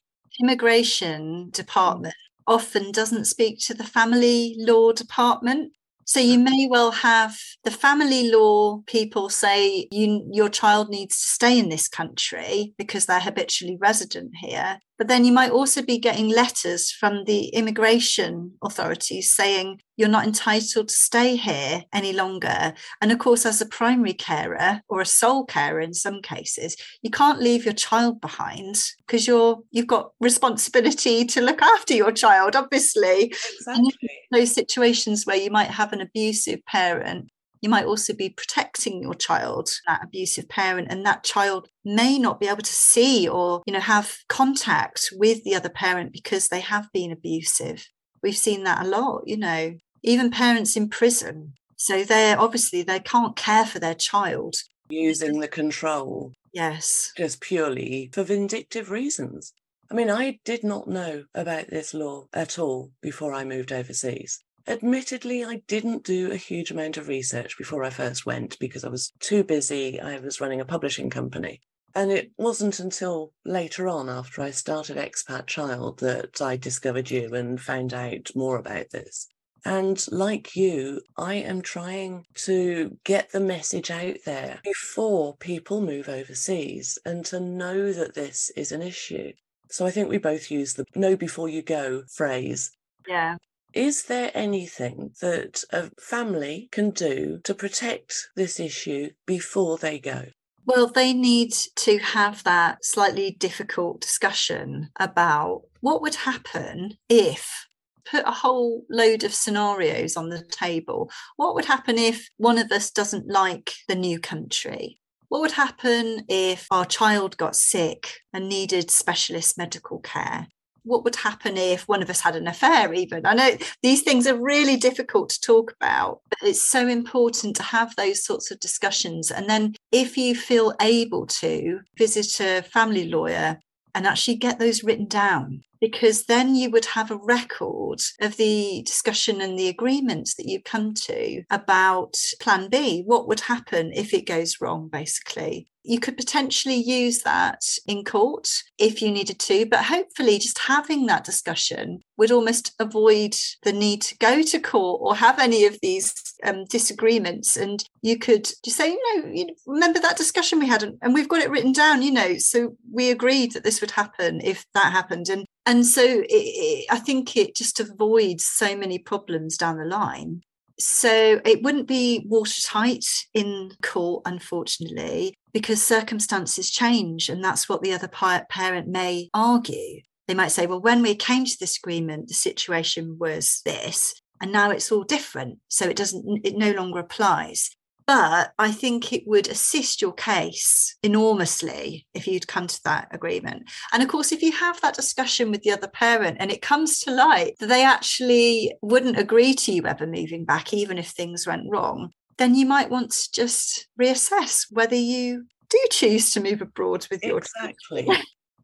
Immigration 0.41 1.51
department 1.51 2.15
often 2.47 2.93
doesn't 2.93 3.27
speak 3.27 3.59
to 3.61 3.75
the 3.75 3.85
family 3.85 4.55
law 4.59 4.93
department. 4.93 5.73
So 6.05 6.21
you 6.21 6.39
mm. 6.39 6.45
may 6.45 6.69
well 6.71 6.91
have 6.91 7.39
the 7.65 7.71
family 7.71 8.31
law 8.31 8.83
people 8.87 9.29
say 9.29 9.89
you, 9.91 10.29
your 10.33 10.49
child 10.49 10.89
needs 10.89 11.17
to 11.17 11.27
stay 11.27 11.59
in 11.59 11.69
this 11.69 11.89
country 11.89 12.75
because 12.79 13.07
they're 13.07 13.21
habitually 13.21 13.79
resident 13.81 14.33
here. 14.41 14.79
But 15.03 15.09
then 15.09 15.25
you 15.25 15.33
might 15.33 15.51
also 15.51 15.83
be 15.83 15.99
getting 15.99 16.29
letters 16.29 16.93
from 16.93 17.25
the 17.25 17.47
immigration 17.47 18.53
authorities 18.63 19.35
saying 19.35 19.81
you're 19.97 20.09
not 20.09 20.25
entitled 20.25 20.87
to 20.91 20.95
stay 20.95 21.35
here 21.35 21.83
any 21.93 22.13
longer. 22.13 22.73
And 23.01 23.11
of 23.11 23.19
course, 23.19 23.45
as 23.45 23.61
a 23.61 23.67
primary 23.67 24.13
carer 24.13 24.81
or 24.89 25.01
a 25.01 25.05
sole 25.05 25.45
carer 25.45 25.81
in 25.81 25.93
some 25.93 26.23
cases, 26.23 26.77
you 27.03 27.11
can't 27.11 27.41
leave 27.41 27.65
your 27.65 27.75
child 27.75 28.21
behind 28.21 28.77
because 29.05 29.27
you're 29.27 29.59
you've 29.73 29.89
got 29.89 30.13
responsibility 30.21 31.25
to 31.35 31.41
look 31.41 31.63
after 31.63 31.95
your 31.95 32.13
child, 32.13 32.55
obviously. 32.55 33.35
Exactly. 33.59 33.93
those 34.31 34.55
situations 34.55 35.27
where 35.27 35.35
you 35.35 35.51
might 35.51 35.71
have 35.71 35.93
an 35.93 36.01
abusive 36.01 36.65
parent 36.67 37.29
you 37.63 37.71
might 37.71 37.87
also 37.87 38.13
be 38.13 38.29
protecting 38.29 39.01
your 39.01 39.15
child 39.15 39.71
that 39.87 40.05
abusive 40.05 40.49
parent 40.51 40.89
and 40.91 41.07
that 41.07 41.25
child 41.25 41.69
may 41.85 42.19
not 42.19 42.39
be 42.39 42.49
able 42.49 42.59
to 42.59 42.75
see 42.75 43.27
or 43.27 43.63
you 43.67 43.73
know 43.73 43.81
have 43.81 44.19
contact 44.29 45.09
with 45.13 45.43
the 45.45 45.55
other 45.55 45.71
parent 45.71 46.13
because 46.13 46.49
they 46.49 46.61
have 46.61 46.89
been 46.93 47.11
abusive 47.11 47.87
we've 48.23 48.37
seen 48.37 48.65
that 48.65 48.85
a 48.85 48.89
lot 48.89 49.23
you 49.25 49.37
know 49.37 49.73
even 50.03 50.31
parents 50.31 50.77
in 50.77 50.89
prison. 50.89 51.55
So 51.77 52.05
they're 52.05 52.39
obviously 52.39 52.83
they 52.83 53.01
can't 53.01 53.37
care 53.37 53.67
for 53.67 53.79
their 53.79 53.95
child. 53.95 54.55
Using 54.89 55.41
the 55.41 55.49
control. 55.49 56.33
Yes. 56.53 57.13
Just 57.17 57.41
purely 57.41 58.11
for 58.13 58.23
vindictive 58.23 58.91
reasons. 58.91 59.53
I 59.91 59.95
mean, 59.95 60.11
I 60.11 60.39
did 60.45 60.65
not 60.65 60.89
know 60.89 61.25
about 61.35 61.69
this 61.69 61.93
law 61.93 62.27
at 62.33 62.59
all 62.59 62.93
before 63.01 63.35
I 63.35 63.45
moved 63.45 63.73
overseas. 63.73 64.43
Admittedly, 64.67 65.45
I 65.45 65.63
didn't 65.67 66.05
do 66.05 66.31
a 66.31 66.37
huge 66.37 66.71
amount 66.71 66.97
of 66.97 67.09
research 67.09 67.59
before 67.59 67.85
I 67.85 67.91
first 67.91 68.27
went 68.27 68.59
because 68.59 68.85
I 68.85 68.89
was 68.89 69.13
too 69.19 69.45
busy. 69.45 70.01
I 70.01 70.19
was 70.19 70.41
running 70.41 70.61
a 70.61 70.65
publishing 70.65 71.11
company. 71.11 71.61
And 71.95 72.11
it 72.11 72.31
wasn't 72.39 72.81
until 72.81 73.33
later 73.45 73.87
on, 73.89 74.09
after 74.09 74.41
I 74.41 74.51
started 74.51 74.97
Expat 74.97 75.47
Child, 75.47 75.99
that 76.01 76.41
I 76.41 76.57
discovered 76.57 77.11
you 77.11 77.35
and 77.35 77.61
found 77.61 77.93
out 77.93 78.31
more 78.35 78.57
about 78.57 78.91
this. 78.91 79.29
And 79.65 80.05
like 80.11 80.57
you, 80.57 81.03
I 81.17 81.35
am 81.35 81.63
trying 81.63 82.25
to 82.35 82.99
get 83.05 83.31
the 83.31 83.41
message 83.41 83.91
out 83.91 84.17
there 84.25 84.61
before 84.65 85.37
people 85.37 85.81
move 85.81 86.09
overseas 86.09 86.99
and 87.05 87.25
to 87.27 87.39
know 87.39 87.93
that 87.93 88.15
this 88.15 88.51
is 88.57 88.73
an 88.73 88.83
issue. 88.83 89.33
So 89.71 89.87
I 89.87 89.91
think 89.91 90.09
we 90.09 90.19
both 90.19 90.51
use 90.51 90.75
the 90.75 90.85
know 90.95 91.17
before 91.17 91.49
you 91.49 91.63
go 91.63 92.03
phrase. 92.13 92.73
Yeah. 93.07 93.37
Is 93.75 94.05
there 94.05 94.31
anything 94.35 95.13
that 95.21 95.65
a 95.71 95.91
family 96.01 96.69
can 96.73 96.91
do 96.91 97.41
to 97.45 97.55
protect 97.55 98.29
this 98.37 98.61
issue 98.61 99.11
before 99.27 99.79
they 99.79 99.99
go? 99.99 100.27
Well, 100.65 100.87
they 100.87 101.13
need 101.13 101.53
to 101.77 101.99
have 101.99 102.45
that 102.45 102.85
slightly 102.85 103.33
difficult 103.33 104.01
discussion 104.01 104.91
about 105.01 105.63
what 105.81 106.03
would 106.03 106.15
happen 106.15 106.99
if 107.09 107.67
put 108.05 108.27
a 108.27 108.33
whole 108.33 108.85
load 108.91 109.25
of 109.25 109.35
scenarios 109.35 110.17
on 110.17 110.29
the 110.29 110.45
table. 110.45 111.11
What 111.37 111.55
would 111.55 111.65
happen 111.65 111.99
if 111.99 112.29
one 112.37 112.59
of 112.59 112.71
us 112.71 112.91
doesn't 112.91 113.29
like 113.29 113.73
the 113.89 113.95
new 113.95 114.21
country? 114.21 115.01
What 115.29 115.41
would 115.41 115.53
happen 115.53 116.25
if 116.29 116.67
our 116.71 116.85
child 116.85 117.37
got 117.39 117.57
sick 117.57 118.19
and 118.33 118.49
needed 118.49 118.91
specialist 118.91 119.57
medical 119.57 119.99
care? 119.99 120.49
What 120.85 121.05
would 121.05 121.17
happen 121.17 121.57
if 121.57 121.87
one 121.89 122.03
of 122.03 122.11
us 122.11 122.21
had 122.21 122.37
an 122.37 122.49
affair, 122.49 122.93
even? 122.93 123.25
I 123.25 123.35
know 123.35 123.57
these 123.83 124.03
things 124.03 124.27
are 124.27 124.37
really 124.37 124.77
difficult 124.77 125.31
to 125.31 125.41
talk 125.41 125.73
about, 125.81 126.21
but 126.29 126.49
it's 126.49 126.63
so 126.63 126.89
important 126.89 127.57
to 127.57 127.63
have 127.63 127.95
those 127.97 128.25
sorts 128.25 128.51
of 128.51 128.61
discussions. 128.61 129.31
And 129.31 129.49
then, 129.49 129.75
if 129.93 130.17
you 130.17 130.35
feel 130.35 130.75
able 130.81 131.27
to, 131.27 131.81
visit 131.97 132.41
a 132.41 132.63
family 132.63 133.09
lawyer 133.09 133.59
and 133.95 134.07
actually 134.07 134.37
get 134.37 134.59
those 134.59 134.83
written 134.83 135.07
down 135.07 135.63
because 135.83 136.27
then 136.27 136.55
you 136.55 136.71
would 136.71 136.85
have 136.85 137.11
a 137.11 137.17
record 137.17 138.01
of 138.21 138.37
the 138.37 138.83
discussion 138.87 139.41
and 139.41 139.59
the 139.59 139.69
agreements 139.69 140.37
that 140.37 140.49
you 140.49 140.63
come 140.63 140.95
to 140.95 141.43
about 141.51 142.15
plan 142.41 142.69
B. 142.71 143.03
What 143.05 143.27
would 143.27 143.41
happen 143.41 143.93
if 143.93 144.15
it 144.15 144.25
goes 144.25 144.61
wrong, 144.61 144.89
basically? 144.89 145.67
You 145.83 145.99
could 145.99 146.17
potentially 146.17 146.77
use 146.77 147.23
that 147.23 147.65
in 147.89 148.05
court 148.05 148.49
if 148.79 149.03
you 149.03 149.11
needed 149.11 149.41
to, 149.41 149.67
but 149.67 149.87
hopefully, 149.87 150.39
just 150.39 150.61
having 150.61 151.07
that 151.07 151.25
discussion 151.25 151.99
would 152.17 152.31
almost 152.31 152.73
avoid 152.79 153.35
the 153.65 153.73
need 153.73 154.03
to 154.03 154.17
go 154.19 154.43
to 154.43 154.61
court 154.61 155.01
or 155.03 155.17
have 155.17 155.41
any 155.41 155.65
of 155.65 155.77
these 155.83 156.15
um, 156.45 156.65
disagreements. 156.67 157.57
And 157.57 157.83
you 158.03 158.17
could 158.17 158.45
just 158.65 158.77
say, 158.77 158.93
you 158.93 159.17
know, 159.17 159.33
you 159.33 159.49
remember 159.67 159.99
that 159.99 160.17
discussion 160.17 160.61
we 160.61 160.69
had, 160.69 160.85
and 160.85 161.13
we've 161.13 161.29
got 161.29 161.43
it 161.43 161.51
written 161.51 161.73
down, 161.73 162.03
you 162.03 162.13
know, 162.13 162.39
so 162.39 162.77
we 162.93 163.11
agreed 163.11 163.51
that 163.55 163.65
this 163.65 163.81
would 163.81 163.91
happen 163.91 164.41
if 164.45 164.65
that 164.75 164.93
happened. 164.93 165.29
And 165.29 165.45
and 165.67 165.87
so 165.87 166.03
it, 166.03 166.27
it, 166.29 166.87
I 166.91 166.99
think 166.99 167.37
it 167.37 167.55
just 167.55 167.81
avoids 167.81 168.45
so 168.45 168.77
many 168.77 168.99
problems 168.99 169.57
down 169.57 169.79
the 169.79 169.85
line. 169.85 170.43
So 170.79 171.41
it 171.45 171.63
wouldn't 171.63 171.87
be 171.87 172.25
watertight 172.29 173.05
in 173.35 173.73
court, 173.83 174.23
unfortunately, 174.27 175.35
because 175.53 175.83
circumstances 175.83 176.71
change. 176.71 177.29
And 177.29 177.45
that's 177.45 177.69
what 177.69 177.83
the 177.83 177.93
other 177.93 178.09
parent 178.09 178.89
may 178.89 179.29
argue. 179.33 180.01
They 180.27 180.35
might 180.35 180.49
say, 180.49 180.67
well, 180.67 180.81
when 180.81 181.03
we 181.03 181.15
came 181.15 181.45
to 181.45 181.57
this 181.61 181.77
agreement, 181.77 182.29
the 182.29 182.35
situation 182.35 183.17
was 183.21 183.61
this, 183.65 184.21
and 184.41 184.51
now 184.51 184.71
it's 184.71 184.91
all 184.91 185.05
different. 185.05 185.59
So 185.69 185.87
it 185.89 185.97
doesn't, 185.97 186.41
it 186.45 186.57
no 186.57 186.73
longer 186.73 187.01
applies. 187.01 187.71
But 188.07 188.53
I 188.59 188.73
think 188.73 189.13
it 189.13 189.27
would 189.27 189.49
assist 189.49 190.03
your 190.03 190.13
case 190.13 190.97
enormously 191.03 192.07
if 192.15 192.27
you'd 192.27 192.49
come 192.49 192.67
to 192.67 192.81
that 192.85 193.09
agreement. 193.13 193.71
And 193.93 194.03
of 194.03 194.09
course, 194.09 194.33
if 194.33 194.43
you 194.43 194.53
have 194.53 194.81
that 194.81 194.95
discussion 194.95 195.51
with 195.51 195.63
the 195.63 195.71
other 195.71 195.89
parent 195.89 196.39
and 196.41 196.51
it 196.51 196.63
comes 196.63 197.01
to 197.01 197.15
light 197.15 197.55
that 197.61 197.69
they 197.69 197.85
actually 197.85 198.75
wouldn't 198.83 199.19
agree 199.19 199.55
to 199.55 199.73
you 199.73 199.87
ever 199.87 200.07
moving 200.07 200.45
back, 200.45 200.73
even 200.73 200.99
if 200.99 201.09
things 201.09 201.47
went 201.47 201.71
wrong, 201.71 202.11
then 202.39 202.55
you 202.55 202.67
might 202.67 202.91
want 202.91 203.11
to 203.13 203.33
just 203.33 203.87
reassess 204.01 204.67
whether 204.71 204.97
you 204.97 205.47
do 205.69 205.79
choose 205.91 206.33
to 206.33 206.41
move 206.41 206.61
abroad 206.61 207.07
with 207.11 207.23
your 207.25 207.39
exactly. 207.39 208.09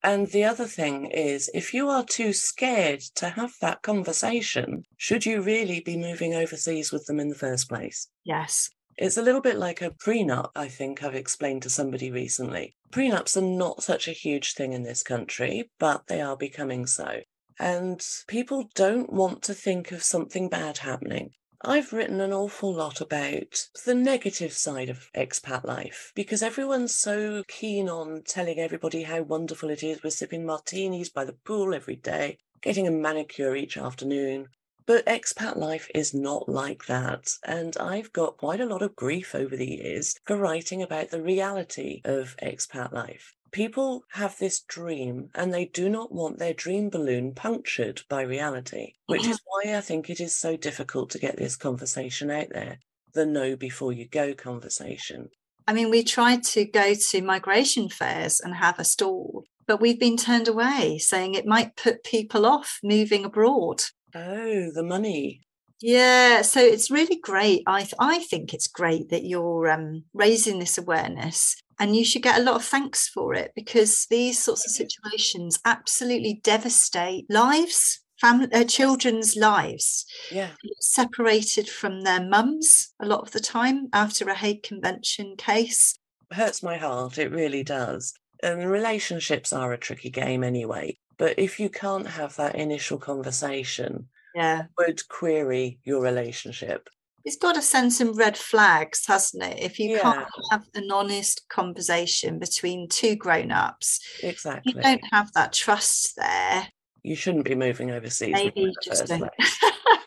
And 0.03 0.29
the 0.29 0.45
other 0.45 0.67
thing 0.67 1.07
is, 1.07 1.51
if 1.55 1.75
you 1.75 1.89
are 1.89 2.05
too 2.05 2.33
scared 2.33 3.01
to 3.17 3.31
have 3.31 3.53
that 3.61 3.83
conversation, 3.83 4.85
should 4.97 5.27
you 5.27 5.41
really 5.41 5.81
be 5.81 5.97
moving 5.97 6.35
overseas 6.35 6.93
with 6.93 7.07
them 7.07 7.19
in 7.19 7.29
the 7.29 7.35
first 7.35 7.69
place? 7.69 8.09
Yes. 8.25 8.71
It's 9.01 9.17
a 9.17 9.23
little 9.23 9.41
bit 9.41 9.57
like 9.57 9.81
a 9.81 9.91
prenup, 9.91 10.51
I 10.57 10.67
think 10.67 11.05
I've 11.05 11.15
explained 11.15 11.63
to 11.63 11.71
somebody 11.71 12.11
recently. 12.11 12.75
Prenups 12.91 13.37
are 13.37 13.41
not 13.41 13.85
such 13.85 14.09
a 14.09 14.13
huge 14.13 14.55
thing 14.55 14.73
in 14.73 14.83
this 14.83 15.05
country, 15.05 15.71
but 15.79 16.09
they 16.09 16.21
are 16.21 16.37
becoming 16.37 16.85
so. 16.85 17.21
And 17.61 18.05
people 18.27 18.69
don't 18.75 19.13
want 19.13 19.43
to 19.45 19.55
think 19.55 19.93
of 19.93 20.03
something 20.03 20.49
bad 20.49 20.79
happening. 20.79 21.31
I've 21.63 21.93
written 21.93 22.21
an 22.21 22.33
awful 22.33 22.75
lot 22.75 23.01
about 23.01 23.69
the 23.87 23.95
negative 23.95 24.53
side 24.53 24.91
of 24.91 25.09
expat 25.15 25.63
life 25.65 26.11
because 26.17 26.43
everyone's 26.43 26.97
so 26.97 27.45
keen 27.47 27.89
on 27.89 28.23
telling 28.27 28.59
everybody 28.59 29.05
how 29.05 29.23
wonderful 29.23 29.71
it 29.71 29.85
is. 29.85 30.03
We're 30.03 30.11
sipping 30.11 30.45
martinis 30.45 31.09
by 31.09 31.25
the 31.25 31.37
pool 31.45 31.73
every 31.73 31.97
day, 31.97 32.39
getting 32.63 32.89
a 32.89 32.93
manicure 32.93 33.55
each 33.55 33.77
afternoon, 33.77 34.49
but 34.89 35.05
expat 35.05 35.57
life 35.57 35.91
is 35.95 36.15
not 36.15 36.49
like 36.49 36.87
that. 36.87 37.29
And 37.45 37.77
I've 37.77 38.11
got 38.15 38.39
quite 38.39 38.59
a 38.59 38.67
lot 38.67 38.81
of 38.81 38.97
grief 38.97 39.35
over 39.35 39.55
the 39.55 39.69
years 39.69 40.17
for 40.25 40.39
writing 40.39 40.83
about 40.83 41.11
the 41.11 41.21
reality 41.21 42.01
of 42.07 42.35
expat 42.43 42.91
life. 42.91 43.35
People 43.53 44.05
have 44.13 44.39
this 44.39 44.61
dream 44.61 45.29
and 45.35 45.53
they 45.53 45.67
do 45.67 45.91
not 45.91 46.11
want 46.11 46.39
their 46.39 46.55
dream 46.55 46.89
balloon 46.89 47.35
punctured 47.35 48.01
by 48.09 48.23
reality, 48.23 48.95
which 49.07 49.27
is 49.27 49.39
why 49.45 49.77
I 49.77 49.83
think 49.83 50.09
it 50.09 50.21
is 50.21 50.35
so 50.35 50.57
difficult 50.57 51.11
to 51.11 51.19
get 51.19 51.37
this 51.37 51.57
conversation 51.57 52.31
out 52.31 52.49
there 52.51 52.79
the 53.13 53.27
know 53.27 53.57
before 53.57 53.93
you 53.93 54.09
go 54.09 54.33
conversation. 54.33 55.29
I 55.67 55.75
mean, 55.75 55.91
we 55.91 56.03
tried 56.03 56.45
to 56.45 56.65
go 56.65 56.95
to 56.95 57.23
migration 57.23 57.91
fairs 57.91 58.41
and 58.41 58.55
have 58.55 58.79
a 58.79 58.85
stall, 58.85 59.45
but 59.67 59.83
we've 59.83 60.01
been 60.01 60.17
turned 60.17 60.49
away 60.49 60.97
saying 60.99 61.35
it 61.35 61.47
might 61.47 61.77
put 61.77 62.05
people 62.05 62.47
off 62.47 62.81
moving 62.83 63.27
abroad. 63.27 63.83
Oh, 64.15 64.71
the 64.73 64.83
money. 64.83 65.43
Yeah, 65.81 66.43
so 66.43 66.61
it's 66.61 66.91
really 66.91 67.19
great. 67.21 67.63
I 67.67 67.81
th- 67.83 67.95
I 68.01 68.19
think 68.21 68.53
it's 68.53 68.67
great 68.67 69.11
that 69.11 69.25
you're 69.25 69.71
um, 69.71 70.05
raising 70.13 70.59
this 70.59 70.77
awareness, 70.77 71.55
and 71.79 71.95
you 71.95 72.05
should 72.05 72.23
get 72.23 72.39
a 72.39 72.43
lot 72.43 72.57
of 72.57 72.65
thanks 72.65 73.09
for 73.09 73.35
it 73.35 73.53
because 73.55 74.07
these 74.11 74.43
sorts 74.43 74.67
of 74.67 74.73
situations 74.73 75.61
absolutely 75.65 76.41
devastate 76.43 77.27
lives, 77.31 78.01
family, 78.21 78.49
uh, 78.53 78.65
children's 78.65 79.37
lives. 79.37 80.05
Yeah, 80.33 80.51
separated 80.81 81.69
from 81.69 82.01
their 82.03 82.25
mums 82.25 82.93
a 83.01 83.07
lot 83.07 83.21
of 83.21 83.31
the 83.31 83.41
time 83.41 83.87
after 83.93 84.29
a 84.29 84.35
Hague 84.35 84.65
Convention 84.65 85.37
case. 85.37 85.97
It 86.31 86.35
hurts 86.35 86.61
my 86.61 86.77
heart. 86.77 87.19
It 87.19 87.31
really 87.31 87.63
does. 87.63 88.15
And 88.43 88.69
relationships 88.69 89.53
are 89.53 89.73
a 89.73 89.79
tricky 89.79 90.11
game 90.11 90.43
anyway. 90.43 90.99
But 91.19 91.39
if 91.39 91.59
you 91.61 91.69
can't 91.69 92.07
have 92.07 92.37
that 92.37 92.55
initial 92.55 92.99
conversation, 92.99 94.09
yeah, 94.35 94.67
would 94.79 95.07
query 95.09 95.79
your 95.85 96.01
relationship. 96.01 96.89
It's 97.25 97.37
got 97.37 97.57
to 97.57 97.63
send 97.63 97.93
some 97.93 98.15
red 98.15 98.37
flags, 98.37 99.05
hasn't 99.07 99.43
it? 99.43 99.59
If 99.59 99.79
you 99.79 99.91
Yeah. 99.97 100.01
can't 100.03 100.29
have 100.51 100.65
an 100.75 100.91
honest 100.91 101.47
conversation 101.49 102.39
between 102.39 102.89
two 102.89 103.17
grown-ups, 103.17 104.01
Exactly. 104.23 104.73
you 104.75 104.81
don't 104.81 105.05
have 105.13 105.33
that 105.33 105.53
trust 105.53 106.15
there. 106.17 106.69
You 107.03 107.17
shouldn't 107.17 107.45
be 107.45 107.55
moving 107.55 107.91
overseas. 107.91 108.33
Maybe 108.33 108.73
just. 108.83 109.09
Yeah. 109.11 109.29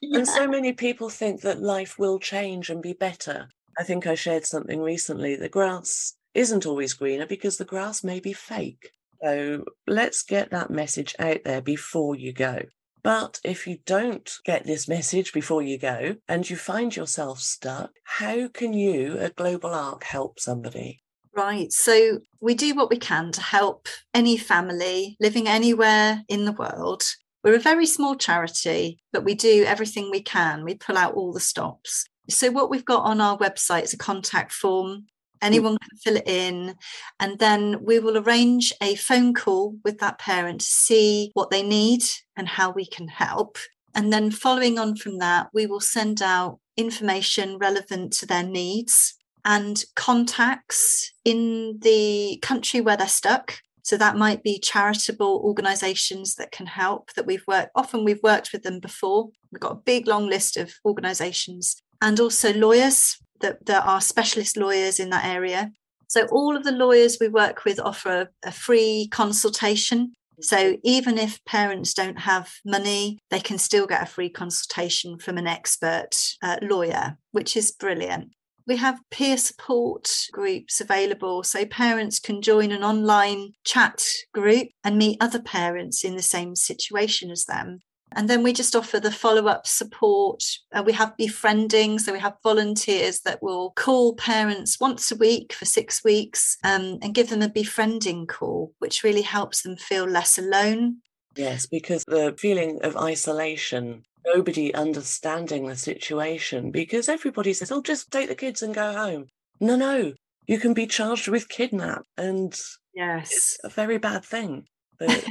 And 0.03 0.27
so 0.27 0.47
many 0.47 0.73
people 0.73 1.09
think 1.09 1.41
that 1.41 1.61
life 1.61 1.99
will 1.99 2.17
change 2.17 2.69
and 2.71 2.81
be 2.81 2.93
better. 2.93 3.49
I 3.77 3.83
think 3.83 4.07
I 4.07 4.15
shared 4.15 4.45
something 4.45 4.81
recently. 4.81 5.35
The 5.35 5.47
grass 5.47 6.15
isn't 6.33 6.65
always 6.65 6.93
greener 6.93 7.27
because 7.27 7.57
the 7.57 7.65
grass 7.65 8.03
may 8.03 8.19
be 8.19 8.33
fake. 8.33 8.91
So 9.23 9.65
let's 9.87 10.23
get 10.23 10.51
that 10.51 10.71
message 10.71 11.15
out 11.19 11.39
there 11.45 11.61
before 11.61 12.15
you 12.15 12.33
go. 12.33 12.61
But 13.03 13.39
if 13.43 13.65
you 13.65 13.79
don't 13.85 14.31
get 14.45 14.65
this 14.65 14.87
message 14.87 15.33
before 15.33 15.61
you 15.61 15.77
go 15.77 16.15
and 16.27 16.47
you 16.47 16.55
find 16.55 16.95
yourself 16.95 17.39
stuck, 17.39 17.91
how 18.03 18.47
can 18.47 18.73
you 18.73 19.17
at 19.17 19.35
GlobalARRK 19.35 20.03
help 20.03 20.39
somebody? 20.39 21.01
Right. 21.35 21.71
So 21.71 22.19
we 22.41 22.53
do 22.53 22.75
what 22.75 22.89
we 22.89 22.97
can 22.97 23.31
to 23.31 23.41
help 23.41 23.87
any 24.13 24.37
family 24.37 25.17
living 25.19 25.47
anywhere 25.47 26.23
in 26.27 26.45
the 26.45 26.51
world. 26.51 27.03
We're 27.43 27.55
a 27.55 27.59
very 27.59 27.87
small 27.87 28.15
charity, 28.15 28.99
but 29.11 29.23
we 29.23 29.33
do 29.33 29.63
everything 29.65 30.11
we 30.11 30.21
can. 30.21 30.63
We 30.63 30.75
pull 30.75 30.97
out 30.97 31.15
all 31.15 31.33
the 31.33 31.39
stops. 31.39 32.05
So, 32.29 32.51
what 32.51 32.69
we've 32.69 32.85
got 32.85 33.03
on 33.03 33.19
our 33.19 33.37
website 33.37 33.83
is 33.83 33.93
a 33.93 33.97
contact 33.97 34.51
form. 34.51 35.07
Anyone 35.41 35.77
can 35.77 35.97
fill 35.97 36.17
it 36.17 36.27
in, 36.27 36.75
and 37.19 37.39
then 37.39 37.83
we 37.83 37.99
will 37.99 38.17
arrange 38.17 38.73
a 38.81 38.95
phone 38.95 39.33
call 39.33 39.75
with 39.83 39.99
that 39.99 40.19
parent 40.19 40.61
to 40.61 40.65
see 40.67 41.31
what 41.33 41.49
they 41.49 41.63
need 41.63 42.03
and 42.35 42.47
how 42.47 42.71
we 42.71 42.85
can 42.85 43.07
help. 43.07 43.57
And 43.95 44.13
then, 44.13 44.31
following 44.31 44.79
on 44.79 44.95
from 44.95 45.17
that, 45.17 45.49
we 45.53 45.65
will 45.65 45.79
send 45.79 46.21
out 46.21 46.59
information 46.77 47.57
relevant 47.57 48.13
to 48.13 48.25
their 48.25 48.43
needs 48.43 49.15
and 49.43 49.83
contacts 49.95 51.11
in 51.25 51.79
the 51.81 52.37
country 52.41 52.81
where 52.81 52.97
they're 52.97 53.07
stuck. 53.07 53.55
So 53.83 53.97
that 53.97 54.15
might 54.15 54.43
be 54.43 54.59
charitable 54.59 55.41
organizations 55.43 56.35
that 56.35 56.51
can 56.51 56.67
help 56.67 57.13
that 57.13 57.25
we've 57.25 57.43
worked 57.47 57.71
often 57.75 58.05
we've 58.05 58.21
worked 58.23 58.51
with 58.53 58.63
them 58.63 58.79
before. 58.79 59.29
We've 59.51 59.59
got 59.59 59.71
a 59.73 59.83
big 59.85 60.07
long 60.07 60.27
list 60.27 60.55
of 60.55 60.73
organizations 60.85 61.81
and 62.01 62.19
also 62.19 62.53
lawyers 62.53 63.17
that 63.41 63.65
there 63.65 63.81
are 63.81 64.01
specialist 64.01 64.57
lawyers 64.57 64.99
in 64.99 65.09
that 65.09 65.25
area. 65.25 65.71
So 66.07 66.25
all 66.27 66.57
of 66.57 66.63
the 66.63 66.71
lawyers 66.71 67.17
we 67.21 67.29
work 67.29 67.63
with 67.63 67.79
offer 67.79 68.31
a 68.43 68.51
free 68.51 69.07
consultation. 69.11 70.13
So 70.41 70.77
even 70.83 71.17
if 71.17 71.43
parents 71.45 71.93
don't 71.93 72.19
have 72.19 72.51
money, 72.65 73.19
they 73.29 73.39
can 73.39 73.57
still 73.57 73.87
get 73.87 74.03
a 74.03 74.07
free 74.07 74.29
consultation 74.29 75.19
from 75.19 75.37
an 75.37 75.47
expert 75.47 76.09
uh, 76.41 76.57
lawyer, 76.61 77.17
which 77.31 77.55
is 77.55 77.71
brilliant. 77.71 78.33
We 78.67 78.77
have 78.77 78.99
peer 79.09 79.37
support 79.37 80.09
groups 80.31 80.81
available 80.81 81.43
so 81.43 81.65
parents 81.65 82.19
can 82.19 82.41
join 82.41 82.71
an 82.71 82.83
online 82.83 83.53
chat 83.63 84.01
group 84.33 84.67
and 84.83 84.97
meet 84.97 85.17
other 85.21 85.41
parents 85.41 86.03
in 86.03 86.15
the 86.15 86.21
same 86.21 86.55
situation 86.55 87.31
as 87.31 87.45
them. 87.45 87.79
And 88.13 88.29
then 88.29 88.43
we 88.43 88.53
just 88.53 88.75
offer 88.75 88.99
the 88.99 89.11
follow 89.11 89.47
up 89.47 89.65
support. 89.65 90.43
Uh, 90.73 90.83
we 90.85 90.93
have 90.93 91.15
befriending. 91.17 91.99
So 91.99 92.13
we 92.13 92.19
have 92.19 92.37
volunteers 92.43 93.21
that 93.21 93.41
will 93.41 93.71
call 93.71 94.15
parents 94.15 94.79
once 94.79 95.11
a 95.11 95.15
week 95.15 95.53
for 95.53 95.65
six 95.65 96.03
weeks 96.03 96.57
um, 96.63 96.99
and 97.01 97.13
give 97.13 97.29
them 97.29 97.41
a 97.41 97.49
befriending 97.49 98.27
call, 98.27 98.73
which 98.79 99.03
really 99.03 99.21
helps 99.21 99.61
them 99.61 99.77
feel 99.77 100.05
less 100.05 100.37
alone. 100.37 100.97
Yes, 101.35 101.65
because 101.65 102.03
the 102.05 102.35
feeling 102.37 102.79
of 102.83 102.97
isolation, 102.97 104.03
nobody 104.25 104.73
understanding 104.73 105.67
the 105.67 105.77
situation, 105.77 106.71
because 106.71 107.07
everybody 107.07 107.53
says, 107.53 107.71
oh, 107.71 107.81
just 107.81 108.11
take 108.11 108.27
the 108.27 108.35
kids 108.35 108.61
and 108.61 108.75
go 108.75 108.93
home. 108.93 109.27
No, 109.61 109.75
no, 109.75 110.13
you 110.47 110.59
can 110.59 110.73
be 110.73 110.87
charged 110.87 111.29
with 111.29 111.47
kidnap. 111.47 112.03
And 112.17 112.53
yes, 112.93 113.31
it's 113.31 113.59
a 113.63 113.69
very 113.69 113.97
bad 113.97 114.25
thing. 114.25 114.65
But 115.01 115.25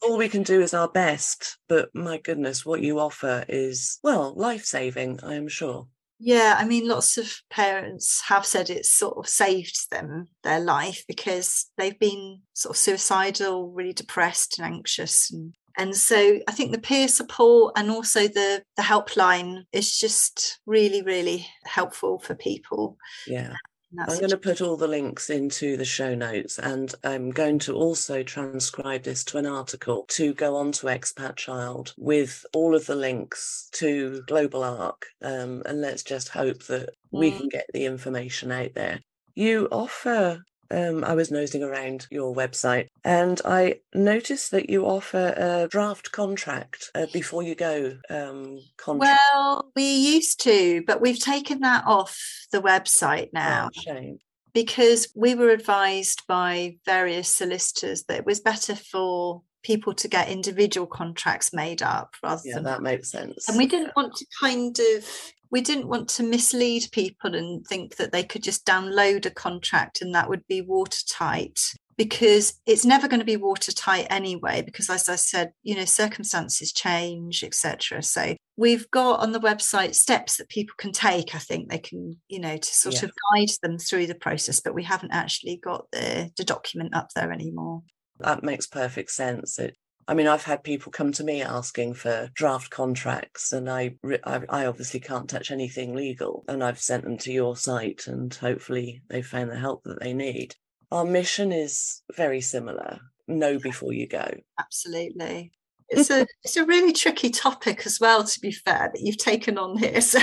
all 0.00 0.16
we 0.16 0.30
can 0.30 0.42
do 0.42 0.62
is 0.62 0.72
our 0.72 0.88
best. 0.88 1.58
But 1.68 1.90
my 1.94 2.16
goodness, 2.16 2.64
what 2.64 2.80
you 2.80 2.98
offer 2.98 3.44
is, 3.46 3.98
well, 4.02 4.32
life 4.34 4.64
saving, 4.64 5.20
I 5.22 5.34
am 5.34 5.48
sure. 5.48 5.86
Yeah, 6.18 6.54
I 6.56 6.64
mean, 6.64 6.88
lots 6.88 7.18
of 7.18 7.30
parents 7.50 8.22
have 8.28 8.46
said 8.46 8.70
it's 8.70 8.90
sort 8.90 9.18
of 9.18 9.28
saved 9.28 9.90
them 9.90 10.28
their 10.44 10.60
life 10.60 11.04
because 11.06 11.66
they've 11.76 11.98
been 11.98 12.40
sort 12.54 12.74
of 12.74 12.78
suicidal, 12.78 13.70
really 13.72 13.92
depressed 13.92 14.58
and 14.58 14.66
anxious. 14.72 15.30
And, 15.30 15.54
and 15.76 15.94
so 15.94 16.38
I 16.48 16.52
think 16.52 16.72
the 16.72 16.78
peer 16.78 17.08
support 17.08 17.74
and 17.76 17.90
also 17.90 18.28
the, 18.28 18.62
the 18.76 18.82
helpline 18.82 19.64
is 19.72 19.98
just 19.98 20.60
really, 20.64 21.02
really 21.02 21.46
helpful 21.64 22.18
for 22.20 22.34
people. 22.34 22.96
Yeah. 23.26 23.54
I'm 23.98 24.18
going 24.18 24.30
to 24.30 24.38
put 24.38 24.60
all 24.60 24.76
the 24.76 24.88
links 24.88 25.28
into 25.28 25.76
the 25.76 25.84
show 25.84 26.14
notes 26.14 26.58
and 26.58 26.94
I'm 27.04 27.30
going 27.30 27.58
to 27.60 27.74
also 27.74 28.22
transcribe 28.22 29.02
this 29.02 29.22
to 29.24 29.38
an 29.38 29.46
article 29.46 30.04
to 30.08 30.32
go 30.34 30.56
on 30.56 30.72
to 30.72 30.86
Expat 30.86 31.36
Child 31.36 31.94
with 31.98 32.46
all 32.54 32.74
of 32.74 32.86
the 32.86 32.94
links 32.94 33.68
to 33.72 34.22
GlobalARRK. 34.28 35.02
Um, 35.22 35.62
and 35.66 35.80
let's 35.80 36.02
just 36.02 36.30
hope 36.30 36.64
that 36.64 36.88
mm. 37.12 37.18
we 37.18 37.32
can 37.32 37.48
get 37.48 37.66
the 37.72 37.84
information 37.84 38.50
out 38.50 38.74
there. 38.74 39.00
You 39.34 39.68
offer 39.70 40.42
um, 40.72 41.04
I 41.04 41.14
was 41.14 41.30
nosing 41.30 41.62
around 41.62 42.06
your 42.10 42.34
website 42.34 42.88
and 43.04 43.40
I 43.44 43.80
noticed 43.94 44.50
that 44.52 44.70
you 44.70 44.86
offer 44.86 45.34
a 45.36 45.68
draft 45.68 46.12
contract 46.12 46.90
uh, 46.94 47.06
before 47.12 47.42
you 47.42 47.54
go. 47.54 47.98
Um, 48.08 48.58
contract. 48.76 49.20
Well, 49.34 49.70
we 49.76 49.84
used 49.84 50.40
to, 50.42 50.82
but 50.86 51.00
we've 51.00 51.18
taken 51.18 51.60
that 51.60 51.84
off 51.86 52.18
the 52.50 52.62
website 52.62 53.26
oh, 53.26 53.30
now. 53.34 53.68
Oh, 53.68 53.80
shame. 53.80 54.18
Because 54.54 55.08
we 55.14 55.34
were 55.34 55.50
advised 55.50 56.22
by 56.26 56.76
various 56.84 57.34
solicitors 57.34 58.04
that 58.04 58.18
it 58.18 58.26
was 58.26 58.40
better 58.40 58.74
for 58.74 59.42
people 59.62 59.94
to 59.94 60.08
get 60.08 60.28
individual 60.28 60.86
contracts 60.86 61.52
made 61.52 61.82
up 61.82 62.14
rather 62.22 62.42
yeah, 62.44 62.56
than 62.56 62.64
that 62.64 62.82
makes 62.82 63.10
sense. 63.10 63.48
And 63.48 63.56
we 63.56 63.66
didn't 63.66 63.94
want 63.96 64.14
to 64.16 64.26
kind 64.40 64.76
of 64.96 65.06
we 65.52 65.60
didn't 65.60 65.86
want 65.86 66.08
to 66.08 66.22
mislead 66.24 66.88
people 66.90 67.34
and 67.34 67.64
think 67.66 67.96
that 67.96 68.10
they 68.10 68.24
could 68.24 68.42
just 68.42 68.66
download 68.66 69.26
a 69.26 69.30
contract 69.30 70.00
and 70.00 70.14
that 70.14 70.28
would 70.28 70.44
be 70.48 70.62
watertight 70.62 71.60
because 71.98 72.58
it's 72.64 72.86
never 72.86 73.06
going 73.06 73.20
to 73.20 73.26
be 73.26 73.36
watertight 73.36 74.06
anyway 74.08 74.62
because 74.62 74.88
as 74.88 75.08
i 75.10 75.14
said 75.14 75.52
you 75.62 75.76
know 75.76 75.84
circumstances 75.84 76.72
change 76.72 77.44
etc 77.44 78.02
so 78.02 78.34
we've 78.56 78.90
got 78.90 79.20
on 79.20 79.32
the 79.32 79.40
website 79.40 79.94
steps 79.94 80.38
that 80.38 80.48
people 80.48 80.74
can 80.78 80.90
take 80.90 81.34
i 81.34 81.38
think 81.38 81.68
they 81.68 81.78
can 81.78 82.16
you 82.28 82.40
know 82.40 82.56
to 82.56 82.74
sort 82.74 82.94
yeah. 82.94 83.04
of 83.04 83.12
guide 83.34 83.50
them 83.62 83.78
through 83.78 84.06
the 84.06 84.14
process 84.14 84.58
but 84.58 84.74
we 84.74 84.82
haven't 84.82 85.12
actually 85.12 85.60
got 85.62 85.84
the, 85.92 86.30
the 86.36 86.44
document 86.44 86.94
up 86.94 87.08
there 87.14 87.32
anymore. 87.32 87.82
That 88.18 88.42
makes 88.42 88.66
perfect 88.66 89.10
sense. 89.10 89.58
It 89.58 89.76
I 90.08 90.14
mean, 90.14 90.26
I've 90.26 90.44
had 90.44 90.64
people 90.64 90.90
come 90.92 91.12
to 91.12 91.24
me 91.24 91.42
asking 91.42 91.94
for 91.94 92.30
draft 92.34 92.70
contracts, 92.70 93.52
and 93.52 93.70
I, 93.70 93.96
I, 94.24 94.40
I, 94.48 94.66
obviously 94.66 95.00
can't 95.00 95.28
touch 95.28 95.50
anything 95.50 95.94
legal. 95.94 96.44
And 96.48 96.62
I've 96.62 96.80
sent 96.80 97.04
them 97.04 97.18
to 97.18 97.32
your 97.32 97.56
site, 97.56 98.06
and 98.06 98.34
hopefully 98.34 99.02
they 99.08 99.22
found 99.22 99.50
the 99.50 99.58
help 99.58 99.84
that 99.84 100.00
they 100.00 100.12
need. 100.12 100.56
Our 100.90 101.04
mission 101.04 101.52
is 101.52 102.02
very 102.16 102.40
similar 102.40 103.00
know 103.28 103.58
before 103.58 103.92
you 103.92 104.06
go. 104.06 104.28
Absolutely. 104.58 105.52
It's 105.92 106.10
a 106.10 106.26
it's 106.42 106.56
a 106.56 106.64
really 106.64 106.92
tricky 106.92 107.30
topic 107.30 107.86
as 107.86 108.00
well, 108.00 108.24
to 108.24 108.40
be 108.40 108.52
fair, 108.52 108.90
that 108.92 109.00
you've 109.00 109.18
taken 109.18 109.58
on 109.58 109.76
here. 109.78 110.00
So. 110.00 110.20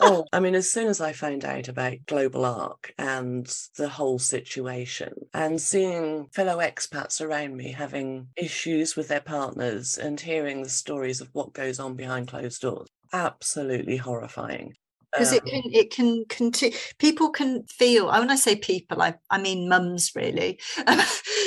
Oh, 0.00 0.24
I 0.32 0.40
mean, 0.40 0.56
as 0.56 0.70
soon 0.70 0.88
as 0.88 1.00
I 1.00 1.12
found 1.12 1.44
out 1.44 1.68
about 1.68 1.98
GlobalARRK 2.06 2.90
and 2.98 3.46
the 3.76 3.88
whole 3.88 4.18
situation, 4.18 5.12
and 5.32 5.60
seeing 5.60 6.26
fellow 6.32 6.58
expats 6.58 7.24
around 7.24 7.56
me 7.56 7.70
having 7.70 8.28
issues 8.36 8.96
with 8.96 9.08
their 9.08 9.20
partners 9.20 9.96
and 9.96 10.20
hearing 10.20 10.62
the 10.62 10.68
stories 10.68 11.20
of 11.20 11.28
what 11.32 11.52
goes 11.52 11.78
on 11.78 11.94
behind 11.94 12.28
closed 12.28 12.60
doors, 12.60 12.88
absolutely 13.12 13.96
horrifying. 13.96 14.74
Because 15.12 15.32
it 15.32 15.42
um 15.44 15.48
can 15.48 15.62
it 15.72 15.90
can 15.92 16.24
continue 16.28 16.76
people 16.98 17.30
can 17.30 17.62
feel 17.68 18.08
when 18.08 18.30
i 18.30 18.34
say 18.34 18.56
people 18.56 19.00
i, 19.00 19.14
I 19.30 19.38
mean 19.38 19.68
mums 19.68 20.10
really. 20.16 20.58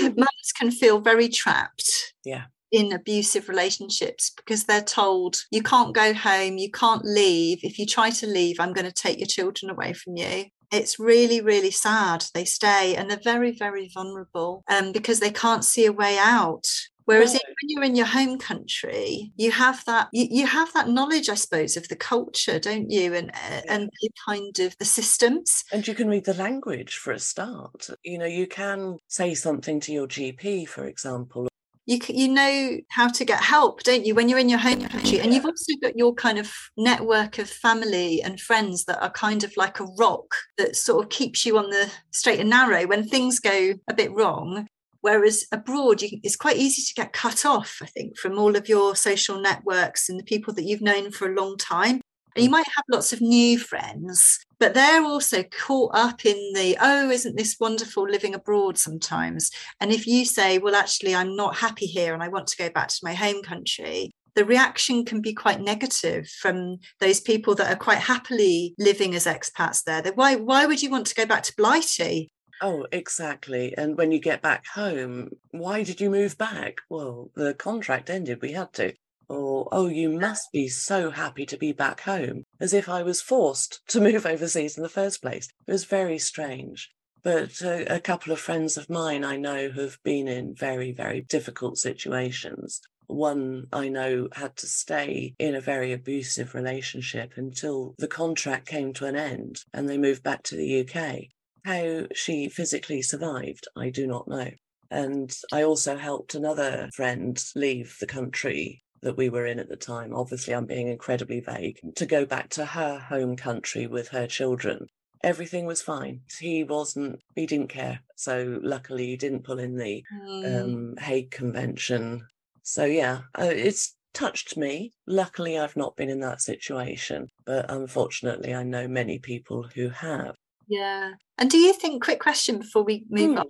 Mums 0.01 0.51
can 0.57 0.71
feel 0.71 1.01
very 1.01 1.27
trapped. 1.27 2.13
Yeah 2.23 2.45
in 2.71 2.91
abusive 2.91 3.49
relationships 3.49 4.31
because 4.35 4.65
they're 4.65 4.81
told 4.81 5.37
you 5.51 5.63
can't 5.63 5.95
go 5.95 6.13
home, 6.13 6.57
you 6.57 6.71
can't 6.71 7.05
leave. 7.05 7.59
If 7.63 7.79
you 7.79 7.85
try 7.85 8.09
to 8.09 8.27
leave, 8.27 8.59
I'm 8.59 8.73
going 8.73 8.85
to 8.85 8.91
take 8.91 9.19
your 9.19 9.27
children 9.27 9.69
away 9.69 9.93
from 9.93 10.17
you. 10.17 10.45
It's 10.71 10.99
really, 10.99 11.39
really 11.39 11.71
sad. 11.71 12.25
They 12.33 12.43
stay 12.43 12.95
and 12.95 13.09
they're 13.09 13.17
very, 13.23 13.51
very 13.51 13.89
vulnerable 13.93 14.63
um, 14.67 14.91
because 14.91 15.19
they 15.19 15.31
can't 15.31 15.63
see 15.63 15.85
a 15.85 15.93
way 15.93 16.17
out. 16.17 16.67
Whereas 17.05 17.31
when 17.31 17.69
you're 17.69 17.85
in 17.85 17.95
your 17.95 18.05
home 18.05 18.37
country, 18.37 19.31
you 19.37 19.49
have 19.51 19.81
that 19.85 20.09
you, 20.11 20.27
you 20.29 20.45
have 20.45 20.73
that 20.73 20.89
knowledge, 20.89 21.29
I 21.29 21.35
suppose, 21.35 21.77
of 21.77 21.87
the 21.87 21.95
culture, 21.95 22.59
don't 22.59 22.91
you? 22.91 23.13
And 23.13 23.31
uh, 23.31 23.61
and 23.69 23.89
the 24.01 24.09
kind 24.27 24.59
of 24.59 24.77
the 24.77 24.83
systems. 24.83 25.63
And 25.71 25.87
you 25.87 25.95
can 25.95 26.09
read 26.09 26.25
the 26.25 26.33
language 26.33 26.97
for 26.97 27.13
a 27.13 27.19
start. 27.19 27.87
You 28.03 28.17
know, 28.17 28.25
you 28.25 28.45
can 28.45 28.97
say 29.07 29.35
something 29.35 29.79
to 29.81 29.93
your 29.93 30.05
GP, 30.05 30.67
for 30.67 30.83
example, 30.83 31.47
you 31.87 31.99
you 32.09 32.27
know 32.27 32.77
how 32.89 33.07
to 33.07 33.25
get 33.25 33.41
help 33.41 33.81
don't 33.81 34.05
you 34.05 34.13
when 34.13 34.29
you're 34.29 34.37
in 34.37 34.49
your 34.49 34.59
home 34.59 34.81
country 34.87 35.19
and 35.19 35.33
you've 35.33 35.45
also 35.45 35.73
got 35.81 35.97
your 35.97 36.13
kind 36.13 36.37
of 36.37 36.53
network 36.75 37.39
of 37.39 37.49
family 37.49 38.21
and 38.21 38.39
friends 38.39 38.85
that 38.85 39.01
are 39.01 39.09
kind 39.09 39.43
of 39.43 39.55
like 39.57 39.79
a 39.79 39.87
rock 39.97 40.35
that 40.57 40.75
sort 40.75 41.03
of 41.03 41.09
keeps 41.09 41.45
you 41.45 41.57
on 41.57 41.69
the 41.69 41.89
straight 42.11 42.39
and 42.39 42.49
narrow 42.49 42.85
when 42.85 43.07
things 43.07 43.39
go 43.39 43.73
a 43.87 43.93
bit 43.93 44.11
wrong. 44.11 44.67
Whereas 45.01 45.45
abroad 45.51 46.01
you, 46.01 46.19
it's 46.23 46.35
quite 46.35 46.57
easy 46.57 46.81
to 46.81 46.93
get 46.93 47.13
cut 47.13 47.45
off 47.45 47.77
i 47.81 47.85
think 47.85 48.17
from 48.17 48.37
all 48.37 48.57
of 48.57 48.67
your 48.67 48.95
social 48.95 49.39
networks 49.39 50.09
and 50.09 50.19
the 50.19 50.23
people 50.23 50.53
that 50.55 50.65
you've 50.65 50.81
known 50.81 51.11
for 51.11 51.31
a 51.31 51.35
long 51.35 51.55
time 51.55 52.01
and 52.37 52.43
you 52.43 52.49
mm. 52.49 52.53
might 52.53 52.67
have 52.75 52.85
lots 52.91 53.13
of 53.13 53.19
new 53.19 53.57
friends, 53.57 54.39
but 54.59 54.75
they're 54.75 55.03
also 55.03 55.43
caught 55.43 55.91
up 55.95 56.23
in 56.23 56.35
the, 56.53 56.77
oh, 56.79 57.09
isn't 57.09 57.35
this 57.35 57.57
wonderful 57.59 58.07
living 58.07 58.35
abroad 58.35 58.77
sometimes? 58.77 59.49
And 59.81 59.91
if 59.91 60.05
you 60.05 60.23
say, 60.23 60.59
well, 60.59 60.75
actually, 60.75 61.15
I'm 61.15 61.35
not 61.35 61.57
happy 61.57 61.87
here 61.87 62.13
and 62.13 62.21
I 62.21 62.27
want 62.27 62.47
to 62.47 62.57
go 62.57 62.69
back 62.69 62.89
to 62.89 62.99
my 63.01 63.15
home 63.15 63.41
country, 63.41 64.11
the 64.35 64.45
reaction 64.45 65.03
can 65.03 65.19
be 65.19 65.33
quite 65.33 65.61
negative 65.61 66.27
from 66.27 66.77
those 66.99 67.19
people 67.19 67.55
that 67.55 67.73
are 67.73 67.77
quite 67.77 67.97
happily 67.97 68.75
living 68.77 69.15
as 69.15 69.25
expats 69.25 69.83
there. 69.83 70.03
why, 70.13 70.35
why 70.35 70.67
would 70.67 70.83
you 70.83 70.91
want 70.91 71.07
to 71.07 71.15
go 71.15 71.25
back 71.25 71.41
to 71.43 71.55
Blighty? 71.57 72.29
Oh, 72.61 72.85
exactly. 72.91 73.75
And 73.75 73.97
when 73.97 74.11
you 74.11 74.19
get 74.19 74.43
back 74.43 74.67
home, 74.67 75.31
why 75.51 75.81
did 75.81 75.99
you 75.99 76.11
move 76.11 76.37
back? 76.37 76.77
Well, 76.87 77.31
the 77.35 77.55
contract 77.55 78.11
ended. 78.11 78.41
We 78.41 78.51
had 78.51 78.73
to. 78.73 78.93
Or, 79.29 79.67
oh, 79.71 79.87
you 79.87 80.09
must 80.09 80.51
be 80.51 80.67
so 80.67 81.11
happy 81.11 81.45
to 81.45 81.57
be 81.57 81.71
back 81.71 82.01
home, 82.01 82.43
as 82.59 82.73
if 82.73 82.87
I 82.87 83.03
was 83.03 83.21
forced 83.21 83.81
to 83.87 84.01
move 84.01 84.25
overseas 84.25 84.77
in 84.77 84.83
the 84.83 84.89
first 84.89 85.21
place. 85.21 85.49
It 85.67 85.71
was 85.71 85.85
very 85.85 86.17
strange. 86.17 86.89
But 87.23 87.61
a, 87.61 87.95
a 87.95 87.99
couple 87.99 88.31
of 88.31 88.39
friends 88.39 88.77
of 88.77 88.89
mine 88.89 89.25
I 89.25 89.35
know 89.35 89.71
have 89.71 89.97
been 90.03 90.27
in 90.27 90.55
very, 90.55 90.91
very 90.91 91.21
difficult 91.21 91.77
situations. 91.77 92.79
One 93.07 93.67
I 93.73 93.89
know 93.89 94.29
had 94.33 94.55
to 94.57 94.67
stay 94.67 95.33
in 95.39 95.55
a 95.55 95.61
very 95.61 95.91
abusive 95.91 96.53
relationship 96.53 97.33
until 97.35 97.95
the 97.97 98.07
contract 98.07 98.67
came 98.67 98.93
to 98.93 99.05
an 99.05 99.15
end 99.15 99.63
and 99.73 99.89
they 99.89 99.97
moved 99.97 100.23
back 100.23 100.43
to 100.43 100.55
the 100.55 100.81
UK. 100.81 101.25
How 101.65 102.07
she 102.13 102.47
physically 102.47 103.01
survived, 103.01 103.67
I 103.75 103.89
do 103.89 104.07
not 104.07 104.27
know. 104.27 104.51
And 104.89 105.35
I 105.51 105.63
also 105.63 105.97
helped 105.97 106.33
another 106.33 106.89
friend 106.95 107.43
leave 107.55 107.97
the 107.99 108.07
country 108.07 108.83
that 109.07 109.15
we 109.15 109.29
were 109.29 109.45
in 109.45 109.57
at 109.57 109.69
the 109.69 109.77
time. 109.77 110.13
Obviously, 110.13 110.53
I'm 110.53 110.65
being 110.65 110.89
incredibly 110.89 111.39
vague, 111.39 111.79
to 111.95 112.05
go 112.05 112.25
back 112.25 112.49
to 112.49 112.65
her 112.65 112.99
home 112.99 113.37
country 113.37 113.87
with 113.87 114.09
her 114.09 114.27
children. 114.27 114.87
Everything 115.23 115.65
was 115.65 115.81
fine. 115.81 116.19
He 116.37 116.65
wasn't, 116.65 117.21
he 117.35 117.45
didn't 117.45 117.69
care. 117.69 118.01
So, 118.17 118.59
luckily, 118.61 119.07
he 119.07 119.15
didn't 119.15 119.45
pull 119.45 119.59
in 119.59 119.77
the 119.77 120.03
mm. 120.13 120.61
um, 120.61 120.95
Hague 120.97 121.31
Convention. 121.31 122.27
So, 122.63 122.83
yeah, 122.83 123.21
uh, 123.39 123.49
it's 123.49 123.95
touched 124.13 124.57
me. 124.57 124.91
Luckily, 125.07 125.57
I've 125.57 125.77
not 125.77 125.95
been 125.95 126.09
in 126.09 126.19
that 126.19 126.41
situation, 126.41 127.29
but 127.45 127.71
unfortunately, 127.71 128.53
I 128.53 128.63
know 128.63 128.89
many 128.89 129.19
people 129.19 129.69
who 129.73 129.87
have. 129.87 130.35
Yeah. 130.67 131.13
And 131.37 131.49
do 131.49 131.57
you 131.57 131.71
think, 131.71 132.03
quick 132.03 132.19
question 132.19 132.59
before 132.59 132.83
we 132.83 133.05
move 133.09 133.37
mm. 133.37 133.39
on, 133.39 133.45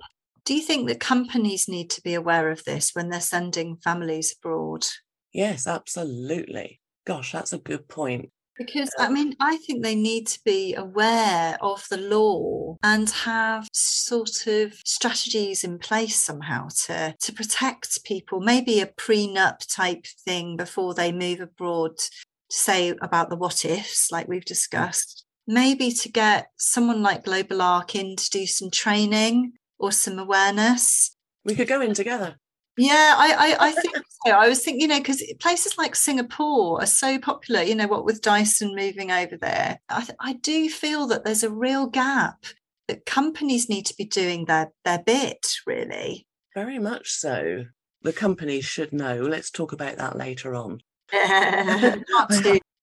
do 0.45 0.53
you 0.53 0.61
think 0.61 0.87
that 0.87 1.01
companies 1.01 1.67
need 1.67 1.89
to 1.89 2.01
be 2.01 2.13
aware 2.13 2.49
of 2.51 2.63
this 2.63 2.91
when 2.93 3.09
they're 3.09 3.19
sending 3.19 3.75
families 3.83 4.33
abroad? 4.37 4.85
Yes, 5.33 5.67
absolutely. 5.67 6.79
Gosh, 7.05 7.31
that's 7.31 7.53
a 7.53 7.57
good 7.57 7.87
point. 7.87 8.31
Because 8.57 8.89
I 8.97 9.05
uh, 9.05 9.11
mean, 9.11 9.35
I 9.39 9.57
think 9.57 9.83
they 9.83 9.95
need 9.95 10.25
to 10.27 10.39
be 10.43 10.73
aware 10.73 11.57
of 11.61 11.85
the 11.89 11.97
law 11.97 12.75
and 12.81 13.07
have 13.09 13.67
sort 13.71 14.47
of 14.47 14.73
strategies 14.83 15.63
in 15.63 15.77
place 15.77 16.19
somehow 16.19 16.69
to, 16.85 17.15
to 17.21 17.33
protect 17.33 18.03
people, 18.03 18.39
maybe 18.39 18.79
a 18.79 18.87
prenup 18.87 19.59
type 19.73 20.05
thing 20.25 20.57
before 20.57 20.95
they 20.95 21.11
move 21.11 21.39
abroad, 21.39 21.97
to 21.97 22.09
say 22.49 22.95
about 23.01 23.29
the 23.29 23.35
what 23.35 23.63
ifs, 23.63 24.11
like 24.11 24.27
we've 24.27 24.45
discussed. 24.45 25.23
Maybe 25.45 25.91
to 25.91 26.09
get 26.09 26.47
someone 26.57 27.03
like 27.03 27.25
GlobalARRK 27.25 27.95
in 27.95 28.15
to 28.15 28.29
do 28.31 28.47
some 28.47 28.71
training 28.71 29.53
or 29.77 29.91
some 29.91 30.17
awareness. 30.17 31.15
We 31.45 31.55
could 31.55 31.67
go 31.67 31.79
in 31.81 31.93
together. 31.93 32.37
Yeah, 32.77 33.15
I, 33.17 33.33
I, 33.59 33.67
I 33.67 33.71
think 33.71 33.95
so. 33.95 34.31
I 34.31 34.47
was 34.47 34.63
thinking, 34.63 34.81
you 34.81 34.87
know, 34.87 34.99
because 34.99 35.23
places 35.39 35.77
like 35.77 35.95
Singapore 35.95 36.81
are 36.81 36.87
so 36.87 37.17
popular, 37.17 37.63
you 37.63 37.73
know, 37.73 37.87
what 37.87 38.05
with 38.05 38.21
Dyson 38.21 38.75
moving 38.75 39.11
over 39.11 39.35
there. 39.35 39.79
I, 39.89 40.01
th- 40.01 40.17
I 40.19 40.33
do 40.33 40.69
feel 40.69 41.07
that 41.07 41.25
there's 41.25 41.43
a 41.43 41.49
real 41.49 41.87
gap 41.87 42.45
that 42.87 43.05
companies 43.05 43.67
need 43.67 43.85
to 43.87 43.95
be 43.97 44.05
doing 44.05 44.45
their, 44.45 44.71
their 44.85 44.99
bit, 44.99 45.45
really. 45.65 46.27
Very 46.53 46.77
much 46.79 47.09
so. 47.09 47.65
The 48.03 48.13
companies 48.13 48.65
should 48.65 48.93
know. 48.93 49.21
Let's 49.21 49.49
talk 49.49 49.73
about 49.73 49.97
that 49.97 50.15
later 50.15 50.53
on. 50.55 50.79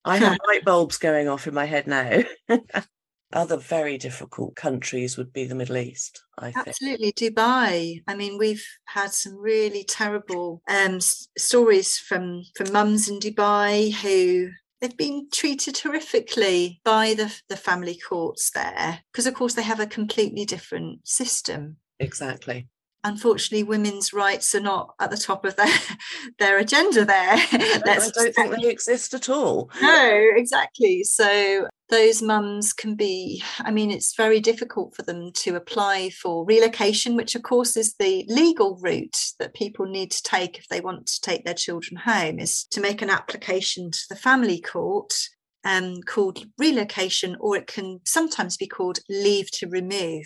I 0.07 0.17
have 0.17 0.37
light 0.47 0.65
bulbs 0.65 0.97
going 0.97 1.27
off 1.27 1.47
in 1.47 1.53
my 1.53 1.65
head 1.65 1.87
now. 1.87 2.23
other 3.35 3.57
very 3.57 3.97
difficult 3.97 4.55
countries 4.55 5.17
would 5.17 5.31
be 5.33 5.45
the 5.45 5.55
Middle 5.55 5.77
East, 5.77 6.23
I 6.39 6.51
think. 6.51 6.67
Absolutely. 6.67 7.11
Dubai. 7.11 8.01
I 8.07 8.15
mean, 8.15 8.37
we've 8.37 8.65
had 8.85 9.13
some 9.13 9.35
really 9.35 9.83
terrible 9.83 10.61
um, 10.69 10.99
stories 11.01 11.97
from, 11.97 12.43
from 12.55 12.71
mums 12.71 13.09
in 13.09 13.19
Dubai 13.19 13.93
who 13.93 14.49
they've 14.79 14.97
been 14.97 15.27
treated 15.31 15.75
horrifically 15.75 16.79
by 16.83 17.13
the, 17.13 17.35
the 17.49 17.57
family 17.57 17.97
courts 17.97 18.51
there 18.51 19.01
because, 19.11 19.27
of 19.27 19.33
course, 19.33 19.53
they 19.53 19.63
have 19.63 19.79
a 19.79 19.87
completely 19.87 20.45
different 20.45 21.07
system. 21.07 21.77
Exactly 21.99 22.67
unfortunately 23.05 23.63
women's 23.63 24.11
rights 24.11 24.53
are 24.55 24.59
not 24.59 24.95
at 24.99 25.11
the 25.11 25.17
top 25.17 25.45
of 25.45 25.55
their 25.55 25.73
their 26.39 26.57
agenda 26.57 27.05
there. 27.05 27.35
I 27.37 28.09
don't 28.13 28.35
think 28.35 28.55
they 28.55 28.69
exist 28.69 29.13
at 29.13 29.29
all. 29.29 29.69
No 29.81 30.29
exactly. 30.35 31.03
So 31.03 31.67
those 31.89 32.19
mums 32.19 32.73
can 32.73 32.95
be 32.95 33.43
i 33.59 33.69
mean 33.69 33.91
it's 33.91 34.15
very 34.15 34.39
difficult 34.39 34.95
for 34.95 35.03
them 35.03 35.31
to 35.31 35.55
apply 35.55 36.09
for 36.09 36.43
relocation 36.43 37.15
which 37.15 37.35
of 37.35 37.43
course 37.43 37.77
is 37.77 37.93
the 37.99 38.25
legal 38.27 38.75
route 38.81 39.19
that 39.37 39.53
people 39.53 39.85
need 39.85 40.09
to 40.09 40.23
take 40.23 40.57
if 40.57 40.67
they 40.67 40.81
want 40.81 41.05
to 41.05 41.21
take 41.21 41.45
their 41.45 41.53
children 41.53 41.95
home 41.95 42.39
is 42.39 42.63
to 42.71 42.81
make 42.81 43.03
an 43.03 43.11
application 43.11 43.91
to 43.91 43.99
the 44.09 44.15
family 44.15 44.59
court 44.59 45.13
um, 45.63 46.01
called 46.07 46.45
relocation 46.57 47.37
or 47.39 47.55
it 47.55 47.67
can 47.67 47.99
sometimes 48.03 48.57
be 48.57 48.67
called 48.67 48.97
leave 49.07 49.51
to 49.51 49.67
remove 49.67 50.25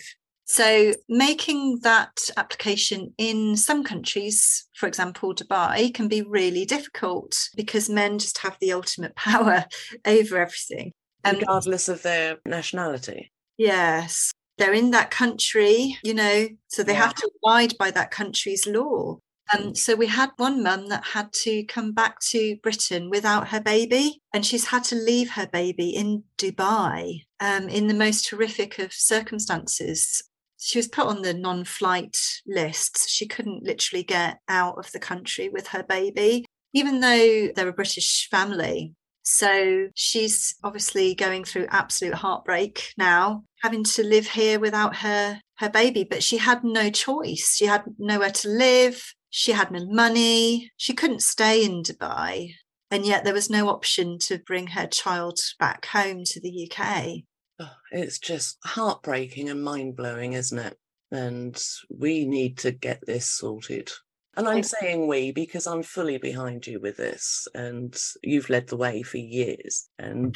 so, 0.52 0.94
making 1.08 1.78
that 1.82 2.28
application 2.36 3.14
in 3.18 3.56
some 3.56 3.84
countries, 3.84 4.66
for 4.74 4.88
example, 4.88 5.32
Dubai, 5.32 5.94
can 5.94 6.08
be 6.08 6.22
really 6.22 6.64
difficult 6.64 7.36
because 7.54 7.88
men 7.88 8.18
just 8.18 8.38
have 8.38 8.56
the 8.60 8.72
ultimate 8.72 9.14
power 9.28 9.66
over 10.04 10.38
everything. 10.38 10.90
Regardless 11.24 11.88
of 11.88 12.02
their 12.02 12.38
nationality. 12.44 13.30
Yes. 13.58 14.32
They're 14.58 14.72
in 14.72 14.90
that 14.90 15.12
country, 15.12 15.96
you 16.02 16.14
know, 16.14 16.48
so 16.66 16.82
they 16.82 16.94
yeah. 16.94 17.02
have 17.02 17.14
to 17.14 17.30
abide 17.44 17.78
by 17.78 17.92
that 17.92 18.10
country's 18.10 18.66
law. 18.66 19.18
Um, 19.56 19.76
so 19.76 19.94
we 19.94 20.08
had 20.08 20.30
one 20.36 20.64
mum 20.64 20.88
that 20.88 21.04
had 21.04 21.32
to 21.44 21.62
come 21.64 21.92
back 21.92 22.18
to 22.30 22.56
Britain 22.60 23.08
without 23.08 23.48
her 23.48 23.60
baby, 23.60 24.20
and 24.34 24.44
she's 24.44 24.66
had 24.66 24.82
to 24.84 24.96
leave 24.96 25.30
her 25.30 25.46
baby 25.46 25.90
in 25.90 26.24
Dubai 26.38 27.22
um, 27.38 27.68
in 27.68 27.86
the 27.86 27.94
most 27.94 28.28
horrific 28.30 28.80
of 28.80 28.92
circumstances 28.92 30.24
she 30.60 30.78
was 30.78 30.88
put 30.88 31.06
on 31.06 31.22
the 31.22 31.34
non-flight 31.34 32.16
lists. 32.46 33.08
She 33.08 33.26
couldn't 33.26 33.64
literally 33.64 34.02
get 34.02 34.38
out 34.48 34.78
of 34.78 34.92
the 34.92 34.98
country 34.98 35.48
with 35.48 35.68
her 35.68 35.82
baby, 35.82 36.44
even 36.72 37.00
though 37.00 37.48
they're 37.54 37.68
a 37.68 37.72
British 37.72 38.28
family. 38.30 38.94
So 39.22 39.88
she's 39.94 40.54
obviously 40.62 41.14
going 41.14 41.44
through 41.44 41.66
absolute 41.70 42.14
heartbreak 42.14 42.92
now, 42.98 43.44
having 43.62 43.84
to 43.84 44.02
live 44.02 44.26
here 44.26 44.58
without 44.58 44.96
her 44.96 45.40
her 45.58 45.70
baby. 45.70 46.04
But 46.04 46.22
she 46.22 46.38
had 46.38 46.64
no 46.64 46.90
choice. 46.90 47.56
She 47.56 47.66
had 47.66 47.84
nowhere 47.98 48.30
to 48.30 48.48
live. 48.48 49.14
She 49.28 49.52
had 49.52 49.70
no 49.70 49.86
money. 49.86 50.72
She 50.76 50.94
couldn't 50.94 51.22
stay 51.22 51.64
in 51.64 51.82
Dubai. 51.82 52.54
And 52.90 53.06
yet 53.06 53.24
there 53.24 53.34
was 53.34 53.50
no 53.50 53.68
option 53.68 54.18
to 54.22 54.38
bring 54.38 54.68
her 54.68 54.86
child 54.86 55.38
back 55.58 55.86
home 55.86 56.24
to 56.24 56.40
the 56.40 56.68
UK 56.68 57.24
Oh, 57.60 57.76
it's 57.92 58.18
just 58.18 58.56
heartbreaking 58.64 59.50
and 59.50 59.62
mind 59.62 59.94
blowing, 59.94 60.32
isn't 60.32 60.58
it? 60.58 60.78
And 61.10 61.62
we 61.90 62.24
need 62.24 62.56
to 62.58 62.70
get 62.70 63.04
this 63.06 63.26
sorted. 63.26 63.90
And 64.36 64.48
I'm 64.48 64.62
saying 64.62 65.06
we 65.06 65.32
because 65.32 65.66
I'm 65.66 65.82
fully 65.82 66.16
behind 66.16 66.66
you 66.66 66.80
with 66.80 66.96
this, 66.96 67.46
and 67.54 67.94
you've 68.22 68.48
led 68.48 68.68
the 68.68 68.76
way 68.76 69.02
for 69.02 69.18
years. 69.18 69.88
And 69.98 70.34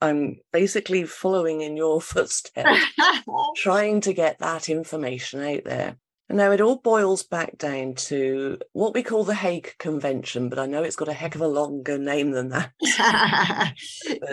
I'm 0.00 0.36
basically 0.52 1.04
following 1.04 1.62
in 1.62 1.76
your 1.76 2.00
footsteps, 2.00 2.78
trying 3.56 4.00
to 4.02 4.12
get 4.12 4.38
that 4.38 4.68
information 4.68 5.42
out 5.42 5.64
there. 5.64 5.96
No, 6.28 6.50
it 6.50 6.60
all 6.60 6.76
boils 6.76 7.22
back 7.22 7.58
down 7.58 7.94
to 7.94 8.58
what 8.72 8.94
we 8.94 9.02
call 9.02 9.24
the 9.24 9.34
Hague 9.34 9.74
Convention, 9.78 10.48
but 10.48 10.58
I 10.58 10.66
know 10.66 10.82
it's 10.82 10.96
got 10.96 11.08
a 11.08 11.12
heck 11.12 11.34
of 11.34 11.42
a 11.42 11.46
longer 11.46 11.98
name 11.98 12.30
than 12.30 12.48
that. 12.48 12.72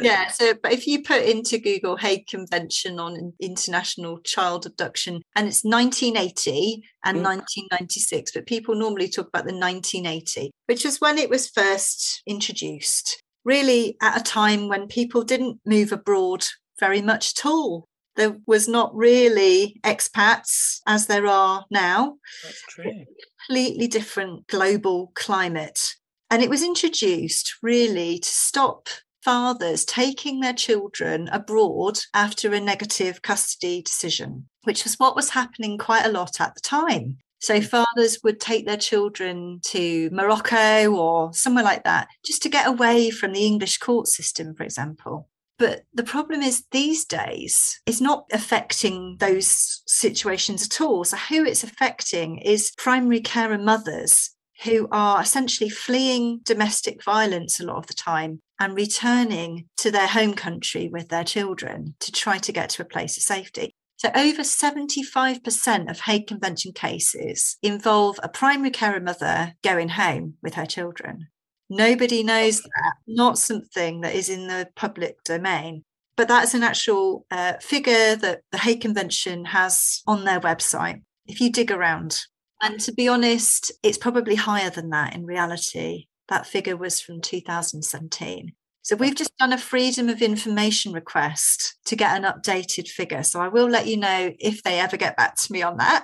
yeah, 0.02 0.30
so 0.30 0.54
but 0.62 0.72
if 0.72 0.88
you 0.88 1.04
put 1.04 1.24
into 1.24 1.58
Google 1.58 1.98
Hague 1.98 2.28
Convention 2.28 3.00
on 3.00 3.34
international 3.42 4.20
child 4.20 4.66
abduction, 4.66 5.22
and 5.36 5.48
it's 5.48 5.64
1980 5.64 6.84
and 7.04 7.18
mm. 7.18 7.24
1996, 7.24 8.32
but 8.32 8.46
people 8.46 8.76
normally 8.76 9.10
talk 9.10 9.28
about 9.28 9.46
the 9.46 9.54
1980, 9.54 10.52
which 10.68 10.86
was 10.86 11.02
when 11.02 11.18
it 11.18 11.30
was 11.30 11.50
first 11.50 12.22
introduced, 12.26 13.22
really 13.44 13.98
at 14.02 14.20
a 14.20 14.24
time 14.24 14.70
when 14.70 14.88
people 14.88 15.24
didn't 15.24 15.60
move 15.66 15.92
abroad 15.92 16.46
very 16.80 17.02
much 17.02 17.34
at 17.38 17.46
all 17.46 17.89
there 18.20 18.38
was 18.46 18.68
not 18.68 18.94
really 18.94 19.80
expats 19.84 20.82
as 20.86 21.08
there 21.08 21.26
are 21.26 21.66
now. 21.72 22.18
That's 22.44 22.62
true. 22.68 23.06
Completely 23.48 23.88
different 23.88 24.46
global 24.48 25.12
climate. 25.16 25.96
And 26.30 26.44
it 26.44 26.50
was 26.50 26.62
introduced 26.62 27.56
really 27.64 28.20
to 28.20 28.30
stop 28.30 28.90
fathers 29.24 29.86
taking 29.86 30.40
their 30.40 30.54
children 30.54 31.30
abroad 31.32 32.00
after 32.14 32.54
a 32.54 32.60
negative 32.60 33.22
custody 33.22 33.82
decision, 33.82 34.48
which 34.64 34.84
was 34.84 34.96
what 34.96 35.16
was 35.16 35.30
happening 35.30 35.78
quite 35.78 36.06
a 36.06 36.12
lot 36.12 36.40
at 36.42 36.54
the 36.56 36.62
time. 36.62 37.18
So 37.40 37.60
hmm. 37.60 37.66
fathers 37.66 38.20
would 38.24 38.40
take 38.40 38.66
their 38.66 38.78
children 38.78 39.62
to 39.68 40.10
Morocco 40.12 40.94
or 40.94 41.34
somewhere 41.34 41.64
like 41.64 41.86
that 41.86 42.10
just 42.26 42.44
to 42.44 42.50
get 42.50 42.68
away 42.68 43.10
from 43.10 43.32
the 43.32 43.46
English 43.46 43.78
court 43.78 44.08
system, 44.08 44.56
for 44.56 44.64
example. 44.64 45.30
But 45.60 45.84
the 45.94 46.04
problem 46.04 46.42
is 46.42 46.64
these 46.72 47.04
days, 47.04 47.82
it's 47.86 48.00
not 48.00 48.26
affecting 48.32 49.18
those 49.20 49.84
situations 49.86 50.66
at 50.66 50.80
all. 50.80 51.04
So, 51.04 51.18
who 51.18 51.44
it's 51.44 51.66
affecting 51.66 52.38
is 52.38 52.72
primary 52.78 53.20
carer 53.20 53.58
mothers 53.58 54.32
who 54.64 54.88
are 54.92 55.22
essentially 55.22 55.70
fleeing 55.70 56.40
domestic 56.44 57.04
violence 57.04 57.60
a 57.60 57.66
lot 57.66 57.78
of 57.78 57.88
the 57.88 57.94
time 57.94 58.40
and 58.60 58.76
returning 58.76 59.66
to 59.78 59.92
their 59.92 60.08
home 60.08 60.34
country 60.34 60.90
with 60.92 61.10
their 61.10 61.24
children 61.24 61.96
to 62.00 62.12
try 62.12 62.38
to 62.38 62.52
get 62.52 62.70
to 62.72 62.82
a 62.82 62.86
place 62.86 63.18
of 63.18 63.24
safety. 63.24 63.74
So, 63.98 64.12
over 64.16 64.44
75% 64.44 65.92
of 65.92 66.00
Hague 66.00 66.28
Convention 66.28 66.72
cases 66.72 67.58
involve 67.62 68.18
a 68.24 68.30
primary 68.30 68.72
carer 68.72 69.02
mother 69.02 69.56
going 69.62 69.90
home 69.90 70.36
with 70.42 70.54
her 70.54 70.66
children. 70.66 71.28
Nobody 71.70 72.24
knows 72.24 72.62
that, 72.62 72.94
not 73.08 73.38
something 73.38 74.02
that 74.02 74.16
is 74.16 74.30
in 74.30 74.48
the 74.48 74.70
public 74.76 75.24
domain. 75.24 75.84
But 76.18 76.28
that's 76.28 76.54
an 76.54 76.64
actual 76.64 77.26
uh, 77.32 77.54
figure 77.62 78.16
that 78.18 78.42
the 78.52 78.58
Hague 78.58 78.82
Convention 78.82 79.46
has 79.46 80.02
on 80.06 80.26
their 80.26 80.42
website. 80.42 81.02
If 81.28 81.40
you 81.40 81.52
dig 81.52 81.72
around, 81.72 82.20
and 82.62 82.80
to 82.82 82.92
be 82.92 83.08
honest, 83.08 83.72
it's 83.84 83.98
probably 83.98 84.36
higher 84.36 84.70
than 84.70 84.90
that 84.90 85.16
in 85.16 85.26
reality. 85.26 86.08
That 86.28 86.46
figure 86.46 86.76
was 86.76 87.00
from 87.00 87.22
2017. 87.22 88.54
So 88.82 88.96
we've 88.96 89.16
just 89.16 89.36
done 89.38 89.54
a 89.54 89.58
freedom 89.58 90.10
of 90.10 90.22
information 90.22 90.94
request 90.94 91.76
to 91.86 91.96
get 91.96 92.16
an 92.16 92.24
updated 92.24 92.88
figure. 92.88 93.24
So 93.24 93.40
I 93.42 93.48
will 93.48 93.68
let 93.68 93.88
you 93.88 93.98
know 93.98 94.32
if 94.40 94.64
they 94.64 94.80
ever 94.80 94.98
get 94.98 95.18
back 95.18 95.36
to 95.36 95.52
me 95.52 95.62
on 95.62 95.78
that. 95.78 96.04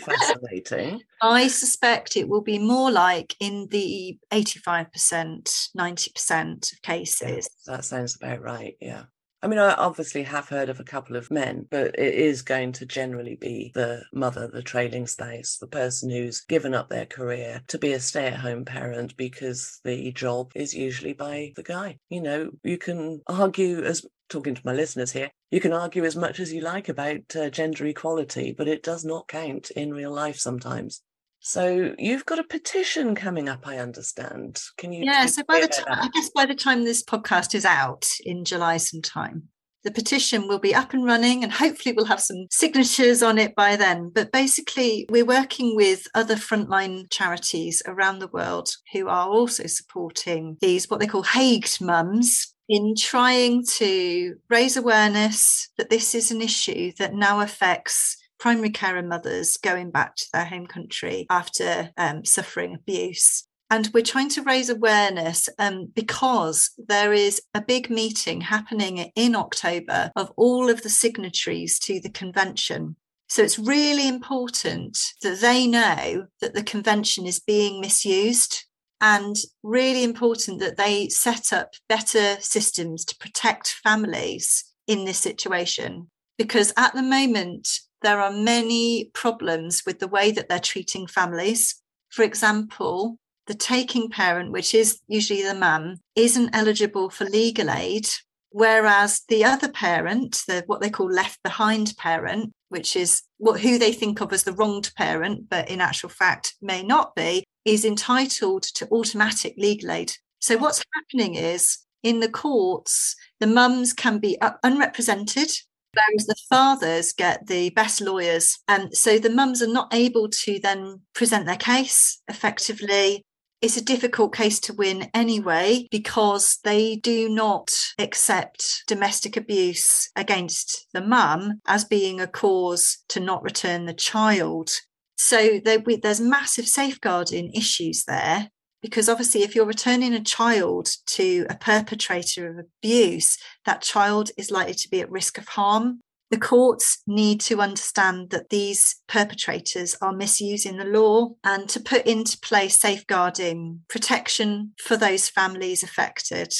Fascinating. 0.00 1.02
I 1.22 1.48
suspect 1.48 2.16
it 2.16 2.28
will 2.28 2.40
be 2.40 2.58
more 2.58 2.90
like 2.90 3.36
in 3.40 3.68
the 3.70 4.18
85%, 4.32 5.68
90% 5.76 6.72
of 6.72 6.82
cases. 6.82 7.48
That 7.66 7.84
sounds 7.84 8.16
about 8.16 8.40
right. 8.40 8.76
Yeah. 8.80 9.04
I 9.42 9.48
mean, 9.48 9.58
I 9.58 9.72
obviously 9.72 10.22
have 10.24 10.50
heard 10.50 10.68
of 10.68 10.80
a 10.80 10.84
couple 10.84 11.16
of 11.16 11.30
men, 11.30 11.66
but 11.70 11.98
it 11.98 12.14
is 12.14 12.42
going 12.42 12.72
to 12.72 12.84
generally 12.84 13.36
be 13.36 13.72
the 13.74 14.02
mother, 14.12 14.48
the 14.48 14.62
trailing 14.62 15.06
spouse, 15.06 15.56
the 15.56 15.66
person 15.66 16.10
who's 16.10 16.42
given 16.42 16.74
up 16.74 16.90
their 16.90 17.06
career 17.06 17.62
to 17.68 17.78
be 17.78 17.92
a 17.92 18.00
stay 18.00 18.26
at 18.26 18.40
home 18.40 18.66
parent 18.66 19.16
because 19.16 19.80
the 19.82 20.12
job 20.12 20.52
is 20.54 20.74
usually 20.74 21.14
by 21.14 21.52
the 21.56 21.62
guy. 21.62 21.96
You 22.10 22.20
know, 22.20 22.50
you 22.62 22.76
can 22.76 23.22
argue 23.26 23.82
as 23.82 24.04
talking 24.28 24.54
to 24.54 24.62
my 24.62 24.74
listeners 24.74 25.12
here, 25.12 25.30
you 25.50 25.60
can 25.60 25.72
argue 25.72 26.04
as 26.04 26.16
much 26.16 26.38
as 26.38 26.52
you 26.52 26.60
like 26.60 26.90
about 26.90 27.34
uh, 27.34 27.48
gender 27.48 27.86
equality, 27.86 28.52
but 28.52 28.68
it 28.68 28.82
does 28.82 29.06
not 29.06 29.26
count 29.26 29.70
in 29.70 29.94
real 29.94 30.12
life 30.12 30.36
sometimes. 30.36 31.02
So 31.40 31.94
you've 31.98 32.26
got 32.26 32.38
a 32.38 32.44
petition 32.44 33.14
coming 33.14 33.48
up, 33.48 33.66
I 33.66 33.78
understand. 33.78 34.60
Can 34.76 34.92
you? 34.92 35.04
Yeah. 35.04 35.26
So 35.26 35.42
by 35.48 35.60
the 35.60 35.68
time, 35.68 35.86
I 35.88 36.08
guess 36.12 36.30
by 36.30 36.46
the 36.46 36.54
time 36.54 36.84
this 36.84 37.02
podcast 37.02 37.54
is 37.54 37.64
out 37.64 38.06
in 38.24 38.44
July 38.44 38.76
sometime, 38.76 39.48
the 39.82 39.90
petition 39.90 40.46
will 40.46 40.58
be 40.58 40.74
up 40.74 40.92
and 40.92 41.04
running 41.04 41.42
and 41.42 41.50
hopefully 41.50 41.94
we'll 41.94 42.04
have 42.04 42.20
some 42.20 42.46
signatures 42.50 43.22
on 43.22 43.38
it 43.38 43.54
by 43.54 43.76
then. 43.76 44.10
But 44.14 44.32
basically, 44.32 45.06
we're 45.08 45.24
working 45.24 45.74
with 45.74 46.06
other 46.14 46.36
frontline 46.36 47.10
charities 47.10 47.82
around 47.86 48.18
the 48.18 48.28
world 48.28 48.68
who 48.92 49.08
are 49.08 49.28
also 49.28 49.66
supporting 49.66 50.58
these, 50.60 50.90
what 50.90 51.00
they 51.00 51.06
call 51.06 51.22
Hagued 51.22 51.80
mums, 51.80 52.54
in 52.68 52.94
trying 52.96 53.64
to 53.64 54.36
raise 54.48 54.76
awareness 54.76 55.68
that 55.76 55.90
this 55.90 56.14
is 56.14 56.30
an 56.30 56.40
issue 56.40 56.92
that 56.98 57.14
now 57.14 57.40
affects 57.40 58.16
primary 58.40 58.70
carer 58.70 59.02
mothers 59.02 59.56
going 59.58 59.90
back 59.90 60.16
to 60.16 60.26
their 60.32 60.46
home 60.46 60.66
country 60.66 61.26
after 61.30 61.90
um, 61.96 62.24
suffering 62.24 62.74
abuse. 62.74 63.46
And 63.72 63.88
we're 63.94 64.02
trying 64.02 64.30
to 64.30 64.42
raise 64.42 64.68
awareness 64.68 65.48
um, 65.58 65.92
because 65.94 66.70
there 66.88 67.12
is 67.12 67.40
a 67.54 67.60
big 67.60 67.88
meeting 67.88 68.40
happening 68.40 69.12
in 69.14 69.36
October 69.36 70.10
of 70.16 70.32
all 70.36 70.68
of 70.68 70.82
the 70.82 70.88
signatories 70.88 71.78
to 71.80 72.00
the 72.00 72.10
convention. 72.10 72.96
So 73.28 73.42
it's 73.42 73.60
really 73.60 74.08
important 74.08 74.98
that 75.22 75.40
they 75.40 75.68
know 75.68 76.26
that 76.40 76.54
the 76.54 76.64
convention 76.64 77.26
is 77.26 77.38
being 77.38 77.80
misused 77.80 78.64
and 79.00 79.36
really 79.62 80.02
important 80.02 80.58
that 80.58 80.76
they 80.76 81.08
set 81.08 81.52
up 81.52 81.74
better 81.88 82.38
systems 82.40 83.04
to 83.04 83.16
protect 83.18 83.68
families 83.84 84.64
in 84.88 85.04
this 85.04 85.18
situation. 85.18 86.10
Because 86.38 86.72
at 86.76 86.92
the 86.94 87.02
moment, 87.02 87.68
there 88.02 88.20
are 88.20 88.32
many 88.32 89.10
problems 89.14 89.82
with 89.86 89.98
the 89.98 90.08
way 90.08 90.30
that 90.30 90.48
they're 90.48 90.58
treating 90.58 91.06
families. 91.06 91.80
For 92.08 92.22
example, 92.22 93.18
the 93.46 93.54
taking 93.54 94.08
parent, 94.08 94.52
which 94.52 94.74
is 94.74 95.00
usually 95.08 95.42
the 95.42 95.54
mum, 95.54 95.96
isn't 96.16 96.54
eligible 96.54 97.10
for 97.10 97.24
legal 97.24 97.70
aid, 97.70 98.08
whereas 98.50 99.22
the 99.28 99.44
other 99.44 99.68
parent, 99.68 100.42
the 100.46 100.62
what 100.66 100.80
they 100.80 100.90
call 100.90 101.10
left 101.10 101.42
behind 101.42 101.94
parent, 101.96 102.52
which 102.68 102.96
is 102.96 103.22
what 103.38 103.60
who 103.60 103.78
they 103.78 103.92
think 103.92 104.20
of 104.20 104.32
as 104.32 104.44
the 104.44 104.52
wronged 104.52 104.92
parent, 104.96 105.48
but 105.48 105.68
in 105.68 105.80
actual 105.80 106.08
fact 106.08 106.54
may 106.62 106.82
not 106.82 107.14
be, 107.14 107.44
is 107.64 107.84
entitled 107.84 108.62
to 108.62 108.88
automatic 108.90 109.54
legal 109.58 109.90
aid. 109.90 110.12
So 110.40 110.56
what's 110.56 110.84
happening 110.94 111.34
is 111.34 111.78
in 112.02 112.20
the 112.20 112.30
courts, 112.30 113.14
the 113.40 113.46
mums 113.46 113.92
can 113.92 114.18
be 114.18 114.38
unrepresented 114.62 115.50
whereas 115.94 116.26
the 116.26 116.36
fathers 116.48 117.12
get 117.12 117.46
the 117.46 117.70
best 117.70 118.00
lawyers. 118.00 118.58
And 118.68 118.96
so 118.96 119.18
the 119.18 119.30
mums 119.30 119.62
are 119.62 119.72
not 119.72 119.92
able 119.92 120.28
to 120.28 120.58
then 120.60 121.00
present 121.14 121.46
their 121.46 121.56
case 121.56 122.20
effectively. 122.28 123.24
It's 123.60 123.76
a 123.76 123.84
difficult 123.84 124.34
case 124.34 124.58
to 124.60 124.72
win 124.72 125.10
anyway 125.12 125.86
because 125.90 126.58
they 126.64 126.96
do 126.96 127.28
not 127.28 127.70
accept 127.98 128.84
domestic 128.86 129.36
abuse 129.36 130.10
against 130.16 130.86
the 130.94 131.02
mum 131.02 131.60
as 131.66 131.84
being 131.84 132.20
a 132.20 132.26
cause 132.26 133.04
to 133.10 133.20
not 133.20 133.42
return 133.42 133.84
the 133.84 133.92
child. 133.92 134.70
So 135.18 135.60
there, 135.62 135.82
there's 136.02 136.20
massive 136.20 136.66
safeguarding 136.66 137.52
issues 137.52 138.04
there 138.04 138.48
because 138.82 139.08
obviously 139.08 139.42
if 139.42 139.54
you're 139.54 139.66
returning 139.66 140.14
a 140.14 140.22
child 140.22 140.88
to 141.06 141.46
a 141.48 141.54
perpetrator 141.54 142.48
of 142.48 142.58
abuse 142.58 143.36
that 143.64 143.82
child 143.82 144.30
is 144.36 144.50
likely 144.50 144.74
to 144.74 144.88
be 144.88 145.00
at 145.00 145.10
risk 145.10 145.38
of 145.38 145.48
harm 145.48 146.00
the 146.30 146.38
courts 146.38 147.02
need 147.08 147.40
to 147.40 147.60
understand 147.60 148.30
that 148.30 148.50
these 148.50 149.02
perpetrators 149.08 149.96
are 150.00 150.12
misusing 150.12 150.76
the 150.76 150.84
law 150.84 151.30
and 151.42 151.68
to 151.68 151.80
put 151.80 152.06
into 152.06 152.38
place 152.38 152.78
safeguarding 152.78 153.80
protection 153.88 154.72
for 154.78 154.96
those 154.96 155.28
families 155.28 155.82
affected 155.82 156.52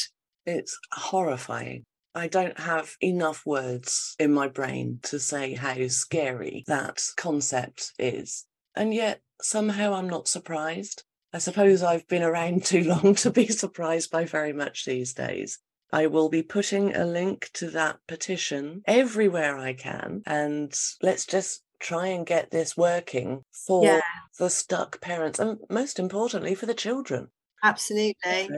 it's 0.47 0.79
horrifying 0.93 1.85
I 2.15 2.27
don't 2.27 2.59
have 2.59 2.97
enough 3.01 3.47
words 3.47 4.17
in 4.19 4.33
my 4.33 4.49
brain 4.49 4.99
to 5.05 5.21
say 5.21 5.55
how 5.55 5.87
scary 5.87 6.65
that 6.67 7.01
concept 7.17 7.93
is. 7.99 8.47
And 8.75 8.93
yet, 8.93 9.21
somehow, 9.41 9.95
I'm 9.95 10.09
not 10.09 10.27
surprised. 10.27 11.05
I 11.33 11.39
suppose 11.39 11.83
I've 11.83 12.09
been 12.09 12.23
around 12.23 12.65
too 12.65 12.85
long 12.85 13.15
to 13.17 13.31
be 13.31 13.47
surprised 13.49 14.11
by 14.11 14.25
very 14.25 14.53
much 14.53 14.85
these 14.85 15.13
days. 15.15 15.59
I 15.93 16.07
will 16.07 16.29
be 16.29 16.43
putting 16.43 16.95
a 16.95 17.05
link 17.05 17.51
to 17.55 17.71
that 17.71 17.99
petition 18.07 18.83
everywhere 18.87 19.59
I 19.59 19.73
can. 19.73 20.23
And 20.25 20.73
let's 21.03 21.27
just 21.27 21.63
try 21.81 22.09
and 22.09 22.27
get 22.27 22.51
this 22.51 22.77
working 22.77 23.43
for 23.51 23.85
yeah. 23.85 24.01
the 24.39 24.51
stuck 24.51 25.01
parents 25.01 25.39
and 25.39 25.59
most 25.69 25.99
importantly 25.99 26.55
for 26.55 26.67
the 26.67 26.75
children. 26.75 27.29
Absolutely. 27.63 28.51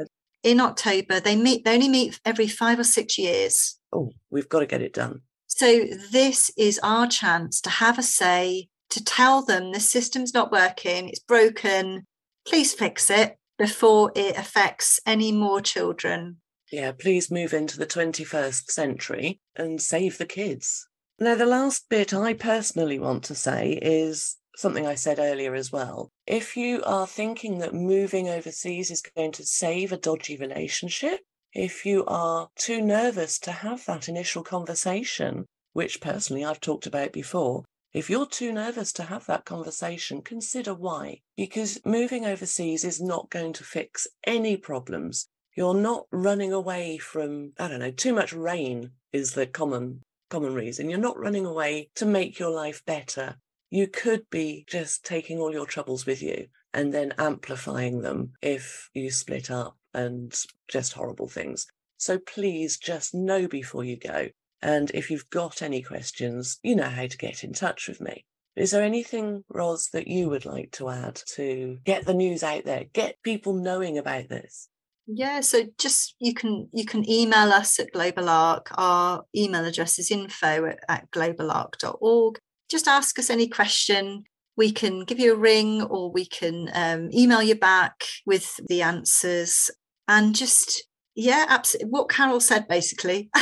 In 0.43 0.61
October, 0.61 1.21
they 1.21 1.37
meet, 1.37 1.65
they 1.65 1.75
only 1.75 1.89
meet 1.89 2.21
every 2.25 2.49
five 2.49 2.79
or 2.79 2.85
six 2.85 3.17
years. 3.17 3.79
Oh, 3.93 4.11
we've 4.31 4.49
got 4.49 4.61
to 4.61 4.67
get 4.67 4.83
it 4.83 4.93
done. 4.93 5.23
So, 5.47 5.85
this 6.11 6.51
is 6.57 6.81
our 6.83 7.07
chance 7.07 7.61
to 7.61 7.71
have 7.71 7.99
a 7.99 8.03
say, 8.03 8.69
to 8.91 9.05
tell 9.05 9.45
them 9.45 9.71
the 9.71 9.81
system's 9.81 10.35
not 10.35 10.51
working, 10.51 11.09
it's 11.09 11.21
broken, 11.21 12.07
please 12.47 12.73
fix 12.73 13.11
it 13.11 13.37
before 13.59 14.13
it 14.15 14.37
affects 14.37 15.01
any 15.07 15.33
more 15.33 15.61
children. 15.61 16.39
Yeah, 16.71 16.93
please 16.93 17.31
move 17.31 17.53
into 17.53 17.79
the 17.79 17.87
21st 17.87 18.71
century 18.71 19.41
and 19.57 19.81
save 19.81 20.19
the 20.19 20.27
kids. 20.27 20.89
Now, 21.19 21.35
the 21.35 21.47
last 21.47 21.89
bit 21.89 22.15
I 22.15 22.33
personally 22.35 22.99
want 22.99 23.25
to 23.25 23.35
say 23.35 23.79
is 23.81 24.37
something 24.57 24.87
I 24.87 24.95
said 24.95 25.19
earlier 25.19 25.55
as 25.55 25.71
well. 25.71 26.11
If 26.27 26.57
you 26.57 26.83
are 26.85 27.07
thinking 27.07 27.59
that 27.59 27.75
moving 27.75 28.29
overseas 28.29 28.91
is 28.91 29.03
going 29.03 29.33
to 29.33 29.45
save 29.45 29.93
a 29.93 29.97
dodgy 29.97 30.37
relationship, 30.37 31.21
if 31.53 31.85
you 31.85 32.05
are 32.07 32.49
too 32.57 32.81
nervous 32.81 33.39
to 33.41 33.53
have 33.53 33.85
that 33.87 34.09
initial 34.09 34.43
conversation, 34.43 35.47
which 35.75 36.01
personally 36.01 36.45
I've 36.45 36.61
talked 36.61 36.87
about 36.87 37.13
before, 37.13 37.65
if 37.93 38.09
you're 38.09 38.27
too 38.27 38.53
nervous 38.53 38.93
to 38.95 39.05
have 39.05 39.27
that 39.27 39.45
conversation, 39.45 40.23
consider 40.23 40.75
why. 40.75 41.21
Because 41.37 41.79
moving 41.85 42.25
overseas 42.25 42.85
is 42.85 43.01
not 43.01 43.31
going 43.31 43.53
to 43.55 43.65
fix 43.65 44.07
any 44.25 44.57
problems. 44.57 45.29
You're 45.55 45.75
not 45.75 46.07
running 46.11 46.53
away 46.53 46.97
from, 46.97 47.53
I 47.59 47.69
don't 47.69 47.81
know, 47.81 47.91
too 47.91 48.15
much 48.15 48.33
rain 48.33 48.93
is 49.13 49.33
the 49.33 49.47
common 49.47 50.03
common 50.31 50.55
reason. 50.55 50.89
You're 50.89 50.99
not 50.99 51.19
running 51.19 51.45
away 51.45 51.91
to 51.97 52.07
make 52.07 52.39
your 52.39 52.49
life 52.49 52.83
better. 52.87 53.37
You 53.69 53.87
could 53.87 54.31
be 54.31 54.65
just 54.67 55.05
taking 55.05 55.39
all 55.39 55.53
your 55.53 55.67
troubles 55.67 56.07
with 56.07 56.23
you 56.23 56.47
and 56.73 56.95
then 56.95 57.13
amplifying 57.19 58.01
them 58.01 58.33
if 58.41 58.89
you 58.95 59.11
split 59.11 59.51
up 59.51 59.77
and 59.93 60.35
just 60.69 60.95
horrible 60.95 61.29
things. 61.29 61.67
So 61.99 62.19
please 62.19 62.79
just 62.79 63.15
know 63.15 63.47
before 63.47 63.85
you 63.85 63.99
go 63.99 64.31
and 64.63 64.91
if 64.93 65.11
you've 65.11 65.29
got 65.31 65.63
any 65.63 65.83
questions, 65.83 66.59
you 66.63 66.77
know 66.77 66.89
how 66.89 67.07
to 67.07 67.19
get 67.19 67.45
in 67.45 67.53
touch 67.53 67.89
with 67.89 68.01
me. 68.01 68.25
Is 68.55 68.71
there 68.71 68.83
anything, 68.83 69.45
Roz, 69.49 69.89
that 69.93 70.09
you 70.09 70.29
would 70.29 70.45
like 70.45 70.73
to 70.73 70.91
add 70.91 71.21
to 71.35 71.79
get 71.85 72.05
the 72.05 72.15
news 72.15 72.43
out 72.43 72.65
there, 72.65 72.85
get 72.93 73.23
people 73.23 73.55
knowing 73.55 73.97
about 73.97 74.29
this? 74.29 74.69
Yeah, 75.07 75.41
so 75.41 75.65
just 75.79 76.15
you 76.21 76.33
can 76.33 76.69
you 76.73 76.85
can 76.85 77.09
email 77.11 77.51
us 77.53 77.81
at 77.81 77.93
GlobalARRK. 77.93 78.67
Our 78.77 79.25
email 79.35 79.65
address 79.65 79.99
is 79.99 80.11
info 80.11 80.67
at, 80.67 80.79
at 80.89 81.11
globalarrk.org. 81.11 82.39
Just 82.71 82.87
ask 82.87 83.19
us 83.19 83.31
any 83.31 83.49
question. 83.49 84.25
We 84.57 84.71
can 84.71 85.05
give 85.05 85.19
you 85.19 85.33
a 85.33 85.39
ring 85.39 85.83
or 85.83 86.13
we 86.13 86.27
can 86.27 86.71
um, 86.75 87.11
email 87.13 87.43
you 87.43 87.55
back 87.55 88.05
with 88.27 88.61
the 88.69 88.83
answers. 88.83 89.71
And 90.09 90.35
just 90.35 90.85
yeah, 91.15 91.47
absolutely. 91.49 91.91
What 91.91 92.09
Carol 92.09 92.41
said, 92.41 92.67
basically. 92.69 93.31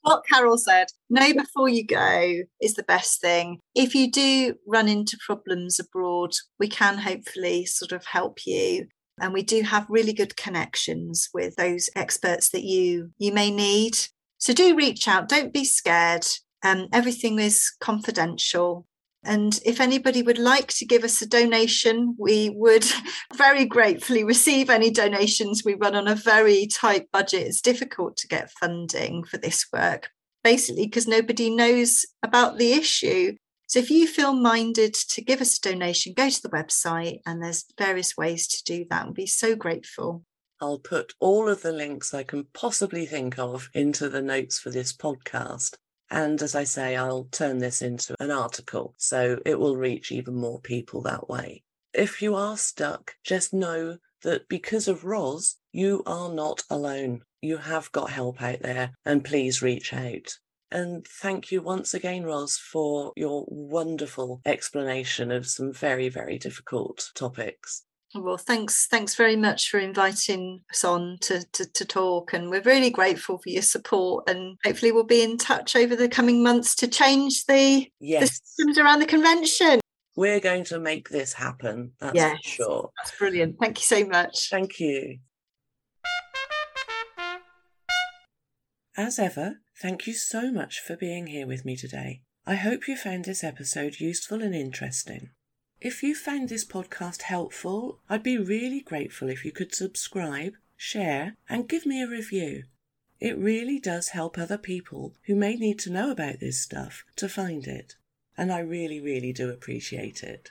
what 0.00 0.22
Carol 0.30 0.58
said. 0.58 0.88
Know 1.10 1.34
before 1.34 1.68
you 1.68 1.86
go 1.86 2.42
is 2.62 2.74
the 2.74 2.82
best 2.82 3.20
thing. 3.20 3.60
If 3.74 3.94
you 3.94 4.10
do 4.10 4.54
run 4.66 4.88
into 4.88 5.18
problems 5.24 5.78
abroad, 5.78 6.32
we 6.58 6.68
can 6.68 6.98
hopefully 6.98 7.66
sort 7.66 7.92
of 7.92 8.06
help 8.06 8.38
you. 8.46 8.86
And 9.20 9.32
we 9.32 9.42
do 9.42 9.62
have 9.62 9.86
really 9.88 10.12
good 10.12 10.36
connections 10.36 11.28
with 11.32 11.56
those 11.56 11.88
experts 11.96 12.50
that 12.50 12.64
you 12.64 13.10
you 13.18 13.32
may 13.32 13.50
need. 13.50 13.96
So 14.38 14.52
do 14.52 14.76
reach 14.76 15.08
out. 15.08 15.28
Don't 15.28 15.52
be 15.52 15.64
scared. 15.64 16.26
Um, 16.62 16.88
everything 16.92 17.38
is 17.38 17.72
confidential. 17.80 18.86
And 19.26 19.58
if 19.64 19.80
anybody 19.80 20.22
would 20.22 20.38
like 20.38 20.68
to 20.74 20.86
give 20.86 21.04
us 21.04 21.20
a 21.20 21.26
donation, 21.26 22.14
we 22.18 22.50
would 22.50 22.86
very 23.34 23.64
gratefully 23.64 24.24
receive 24.24 24.70
any 24.70 24.90
donations. 24.90 25.64
We 25.64 25.74
run 25.74 25.96
on 25.96 26.08
a 26.08 26.14
very 26.14 26.66
tight 26.66 27.10
budget. 27.12 27.46
It's 27.46 27.60
difficult 27.60 28.16
to 28.18 28.28
get 28.28 28.52
funding 28.52 29.24
for 29.24 29.36
this 29.36 29.66
work, 29.72 30.10
basically, 30.44 30.86
because 30.86 31.08
nobody 31.08 31.50
knows 31.50 32.06
about 32.22 32.58
the 32.58 32.72
issue. 32.72 33.36
So 33.68 33.80
if 33.80 33.90
you 33.90 34.06
feel 34.06 34.32
minded 34.32 34.94
to 34.94 35.22
give 35.22 35.40
us 35.40 35.58
a 35.58 35.60
donation, 35.60 36.14
go 36.16 36.30
to 36.30 36.42
the 36.42 36.48
website 36.48 37.20
and 37.26 37.42
there's 37.42 37.64
various 37.76 38.16
ways 38.16 38.46
to 38.48 38.64
do 38.64 38.86
that. 38.90 39.04
We'll 39.04 39.14
be 39.14 39.26
so 39.26 39.56
grateful. 39.56 40.22
I'll 40.60 40.78
put 40.78 41.12
all 41.20 41.48
of 41.48 41.62
the 41.62 41.72
links 41.72 42.14
I 42.14 42.22
can 42.22 42.46
possibly 42.54 43.06
think 43.06 43.38
of 43.38 43.68
into 43.74 44.08
the 44.08 44.22
notes 44.22 44.58
for 44.58 44.70
this 44.70 44.92
podcast. 44.92 45.76
And 46.10 46.40
as 46.40 46.54
I 46.54 46.64
say, 46.64 46.96
I'll 46.96 47.28
turn 47.32 47.58
this 47.58 47.82
into 47.82 48.14
an 48.20 48.30
article 48.30 48.94
so 48.96 49.40
it 49.44 49.58
will 49.58 49.76
reach 49.76 50.12
even 50.12 50.34
more 50.34 50.60
people 50.60 51.02
that 51.02 51.28
way. 51.28 51.62
If 51.92 52.20
you 52.22 52.34
are 52.34 52.56
stuck, 52.56 53.14
just 53.24 53.54
know 53.54 53.98
that 54.22 54.48
because 54.48 54.88
of 54.88 55.04
Roz, 55.04 55.56
you 55.72 56.02
are 56.06 56.32
not 56.32 56.62
alone. 56.68 57.22
You 57.40 57.56
have 57.56 57.90
got 57.92 58.10
help 58.10 58.42
out 58.42 58.60
there, 58.60 58.92
and 59.04 59.24
please 59.24 59.62
reach 59.62 59.92
out. 59.92 60.38
And 60.70 61.06
thank 61.06 61.52
you 61.52 61.62
once 61.62 61.94
again, 61.94 62.24
Roz, 62.24 62.56
for 62.56 63.12
your 63.16 63.44
wonderful 63.48 64.40
explanation 64.44 65.30
of 65.30 65.46
some 65.46 65.72
very, 65.72 66.08
very 66.08 66.38
difficult 66.38 67.10
topics. 67.14 67.85
Well, 68.22 68.38
thanks, 68.38 68.86
thanks 68.86 69.14
very 69.14 69.36
much 69.36 69.68
for 69.68 69.78
inviting 69.78 70.62
us 70.70 70.84
on 70.84 71.18
to, 71.22 71.44
to, 71.52 71.66
to, 71.72 71.84
talk, 71.84 72.32
and 72.32 72.50
we're 72.50 72.62
really 72.62 72.90
grateful 72.90 73.38
for 73.38 73.48
your 73.48 73.62
support. 73.62 74.28
And 74.28 74.56
hopefully, 74.64 74.92
we'll 74.92 75.04
be 75.04 75.22
in 75.22 75.38
touch 75.38 75.76
over 75.76 75.94
the 75.94 76.08
coming 76.08 76.42
months 76.42 76.74
to 76.76 76.88
change 76.88 77.44
the, 77.46 77.86
yes. 78.00 78.20
the 78.20 78.26
systems 78.26 78.78
around 78.78 79.00
the 79.00 79.06
convention. 79.06 79.80
We're 80.16 80.40
going 80.40 80.64
to 80.64 80.78
make 80.78 81.10
this 81.10 81.34
happen. 81.34 81.92
That's 82.00 82.14
yes, 82.14 82.36
for 82.42 82.48
sure. 82.48 82.90
That's 82.96 83.18
brilliant. 83.18 83.56
Thank 83.60 83.78
you 83.78 83.84
so 83.84 84.06
much. 84.06 84.48
Thank 84.50 84.80
you. 84.80 85.18
As 88.96 89.18
ever, 89.18 89.56
thank 89.82 90.06
you 90.06 90.14
so 90.14 90.50
much 90.50 90.80
for 90.80 90.96
being 90.96 91.26
here 91.26 91.46
with 91.46 91.66
me 91.66 91.76
today. 91.76 92.22
I 92.46 92.54
hope 92.54 92.88
you 92.88 92.96
found 92.96 93.26
this 93.26 93.44
episode 93.44 94.00
useful 94.00 94.40
and 94.40 94.54
interesting. 94.54 95.30
If 95.80 96.02
you 96.02 96.14
found 96.14 96.48
this 96.48 96.64
podcast 96.64 97.22
helpful, 97.22 98.00
I'd 98.08 98.22
be 98.22 98.38
really 98.38 98.80
grateful 98.80 99.28
if 99.28 99.44
you 99.44 99.52
could 99.52 99.74
subscribe, 99.74 100.54
share, 100.76 101.36
and 101.48 101.68
give 101.68 101.84
me 101.84 102.02
a 102.02 102.08
review. 102.08 102.64
It 103.20 103.38
really 103.38 103.78
does 103.78 104.08
help 104.08 104.38
other 104.38 104.58
people 104.58 105.14
who 105.26 105.34
may 105.34 105.56
need 105.56 105.78
to 105.80 105.92
know 105.92 106.10
about 106.10 106.40
this 106.40 106.60
stuff 106.60 107.04
to 107.16 107.28
find 107.28 107.66
it, 107.66 107.94
and 108.36 108.52
I 108.52 108.60
really, 108.60 109.00
really 109.00 109.32
do 109.32 109.50
appreciate 109.50 110.22
it. 110.22 110.50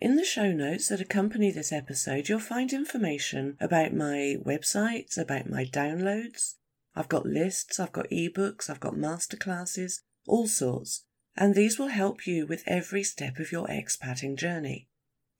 In 0.00 0.16
the 0.16 0.24
show 0.24 0.52
notes 0.52 0.88
that 0.88 1.00
accompany 1.00 1.50
this 1.50 1.72
episode, 1.72 2.28
you'll 2.28 2.40
find 2.40 2.72
information 2.72 3.56
about 3.60 3.94
my 3.94 4.36
websites, 4.44 5.16
about 5.18 5.48
my 5.48 5.64
downloads, 5.64 6.54
I've 6.96 7.08
got 7.08 7.26
lists, 7.26 7.80
I've 7.80 7.92
got 7.92 8.08
ebooks, 8.10 8.70
I've 8.70 8.80
got 8.80 8.94
masterclasses, 8.94 10.00
all 10.26 10.46
sorts, 10.46 11.04
and 11.36 11.54
these 11.54 11.78
will 11.78 11.88
help 11.88 12.26
you 12.26 12.46
with 12.46 12.62
every 12.66 13.02
step 13.02 13.38
of 13.38 13.52
your 13.52 13.70
expatting 13.70 14.36
journey. 14.36 14.86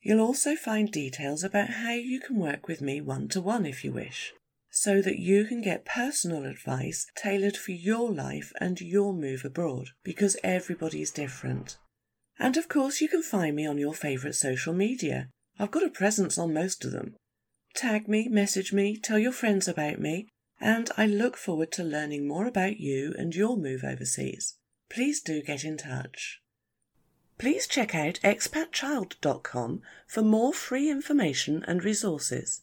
You'll 0.02 0.20
also 0.20 0.54
find 0.54 0.90
details 0.90 1.42
about 1.42 1.70
how 1.70 1.92
you 1.92 2.20
can 2.20 2.36
work 2.36 2.68
with 2.68 2.82
me 2.82 3.00
one 3.00 3.28
to 3.28 3.40
one 3.40 3.64
if 3.64 3.84
you 3.84 3.92
wish, 3.92 4.34
so 4.70 5.00
that 5.00 5.18
you 5.18 5.44
can 5.46 5.62
get 5.62 5.84
personal 5.86 6.44
advice 6.44 7.06
tailored 7.16 7.56
for 7.56 7.72
your 7.72 8.12
life 8.12 8.52
and 8.60 8.80
your 8.80 9.14
move 9.14 9.44
abroad, 9.44 9.88
because 10.02 10.36
everybody's 10.44 11.10
different. 11.10 11.78
And 12.38 12.56
of 12.56 12.68
course, 12.68 13.00
you 13.00 13.08
can 13.08 13.22
find 13.22 13.54
me 13.56 13.66
on 13.66 13.78
your 13.78 13.94
favourite 13.94 14.34
social 14.34 14.74
media. 14.74 15.28
I've 15.58 15.70
got 15.70 15.84
a 15.84 15.90
presence 15.90 16.36
on 16.36 16.52
most 16.52 16.84
of 16.84 16.90
them. 16.90 17.14
Tag 17.74 18.08
me, 18.08 18.28
message 18.28 18.72
me, 18.72 18.96
tell 18.96 19.18
your 19.18 19.32
friends 19.32 19.68
about 19.68 20.00
me, 20.00 20.28
and 20.60 20.90
I 20.96 21.06
look 21.06 21.36
forward 21.36 21.72
to 21.72 21.84
learning 21.84 22.26
more 22.26 22.46
about 22.46 22.78
you 22.78 23.14
and 23.16 23.34
your 23.34 23.56
move 23.56 23.84
overseas. 23.84 24.56
Please 24.88 25.20
do 25.20 25.42
get 25.42 25.64
in 25.64 25.76
touch. 25.76 26.40
Please 27.38 27.66
check 27.66 27.94
out 27.94 28.20
expatchild.com 28.22 29.82
for 30.06 30.22
more 30.22 30.52
free 30.52 30.90
information 30.90 31.64
and 31.66 31.84
resources. 31.84 32.62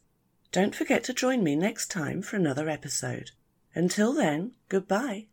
Don't 0.52 0.76
forget 0.76 1.04
to 1.06 1.14
join 1.14 1.44
me 1.44 1.56
next 1.56 1.92
time 1.92 2.22
for 2.22 2.36
another 2.36 2.70
episode. 2.70 3.32
Until 3.74 4.14
then, 4.14 4.52
goodbye. 4.70 5.28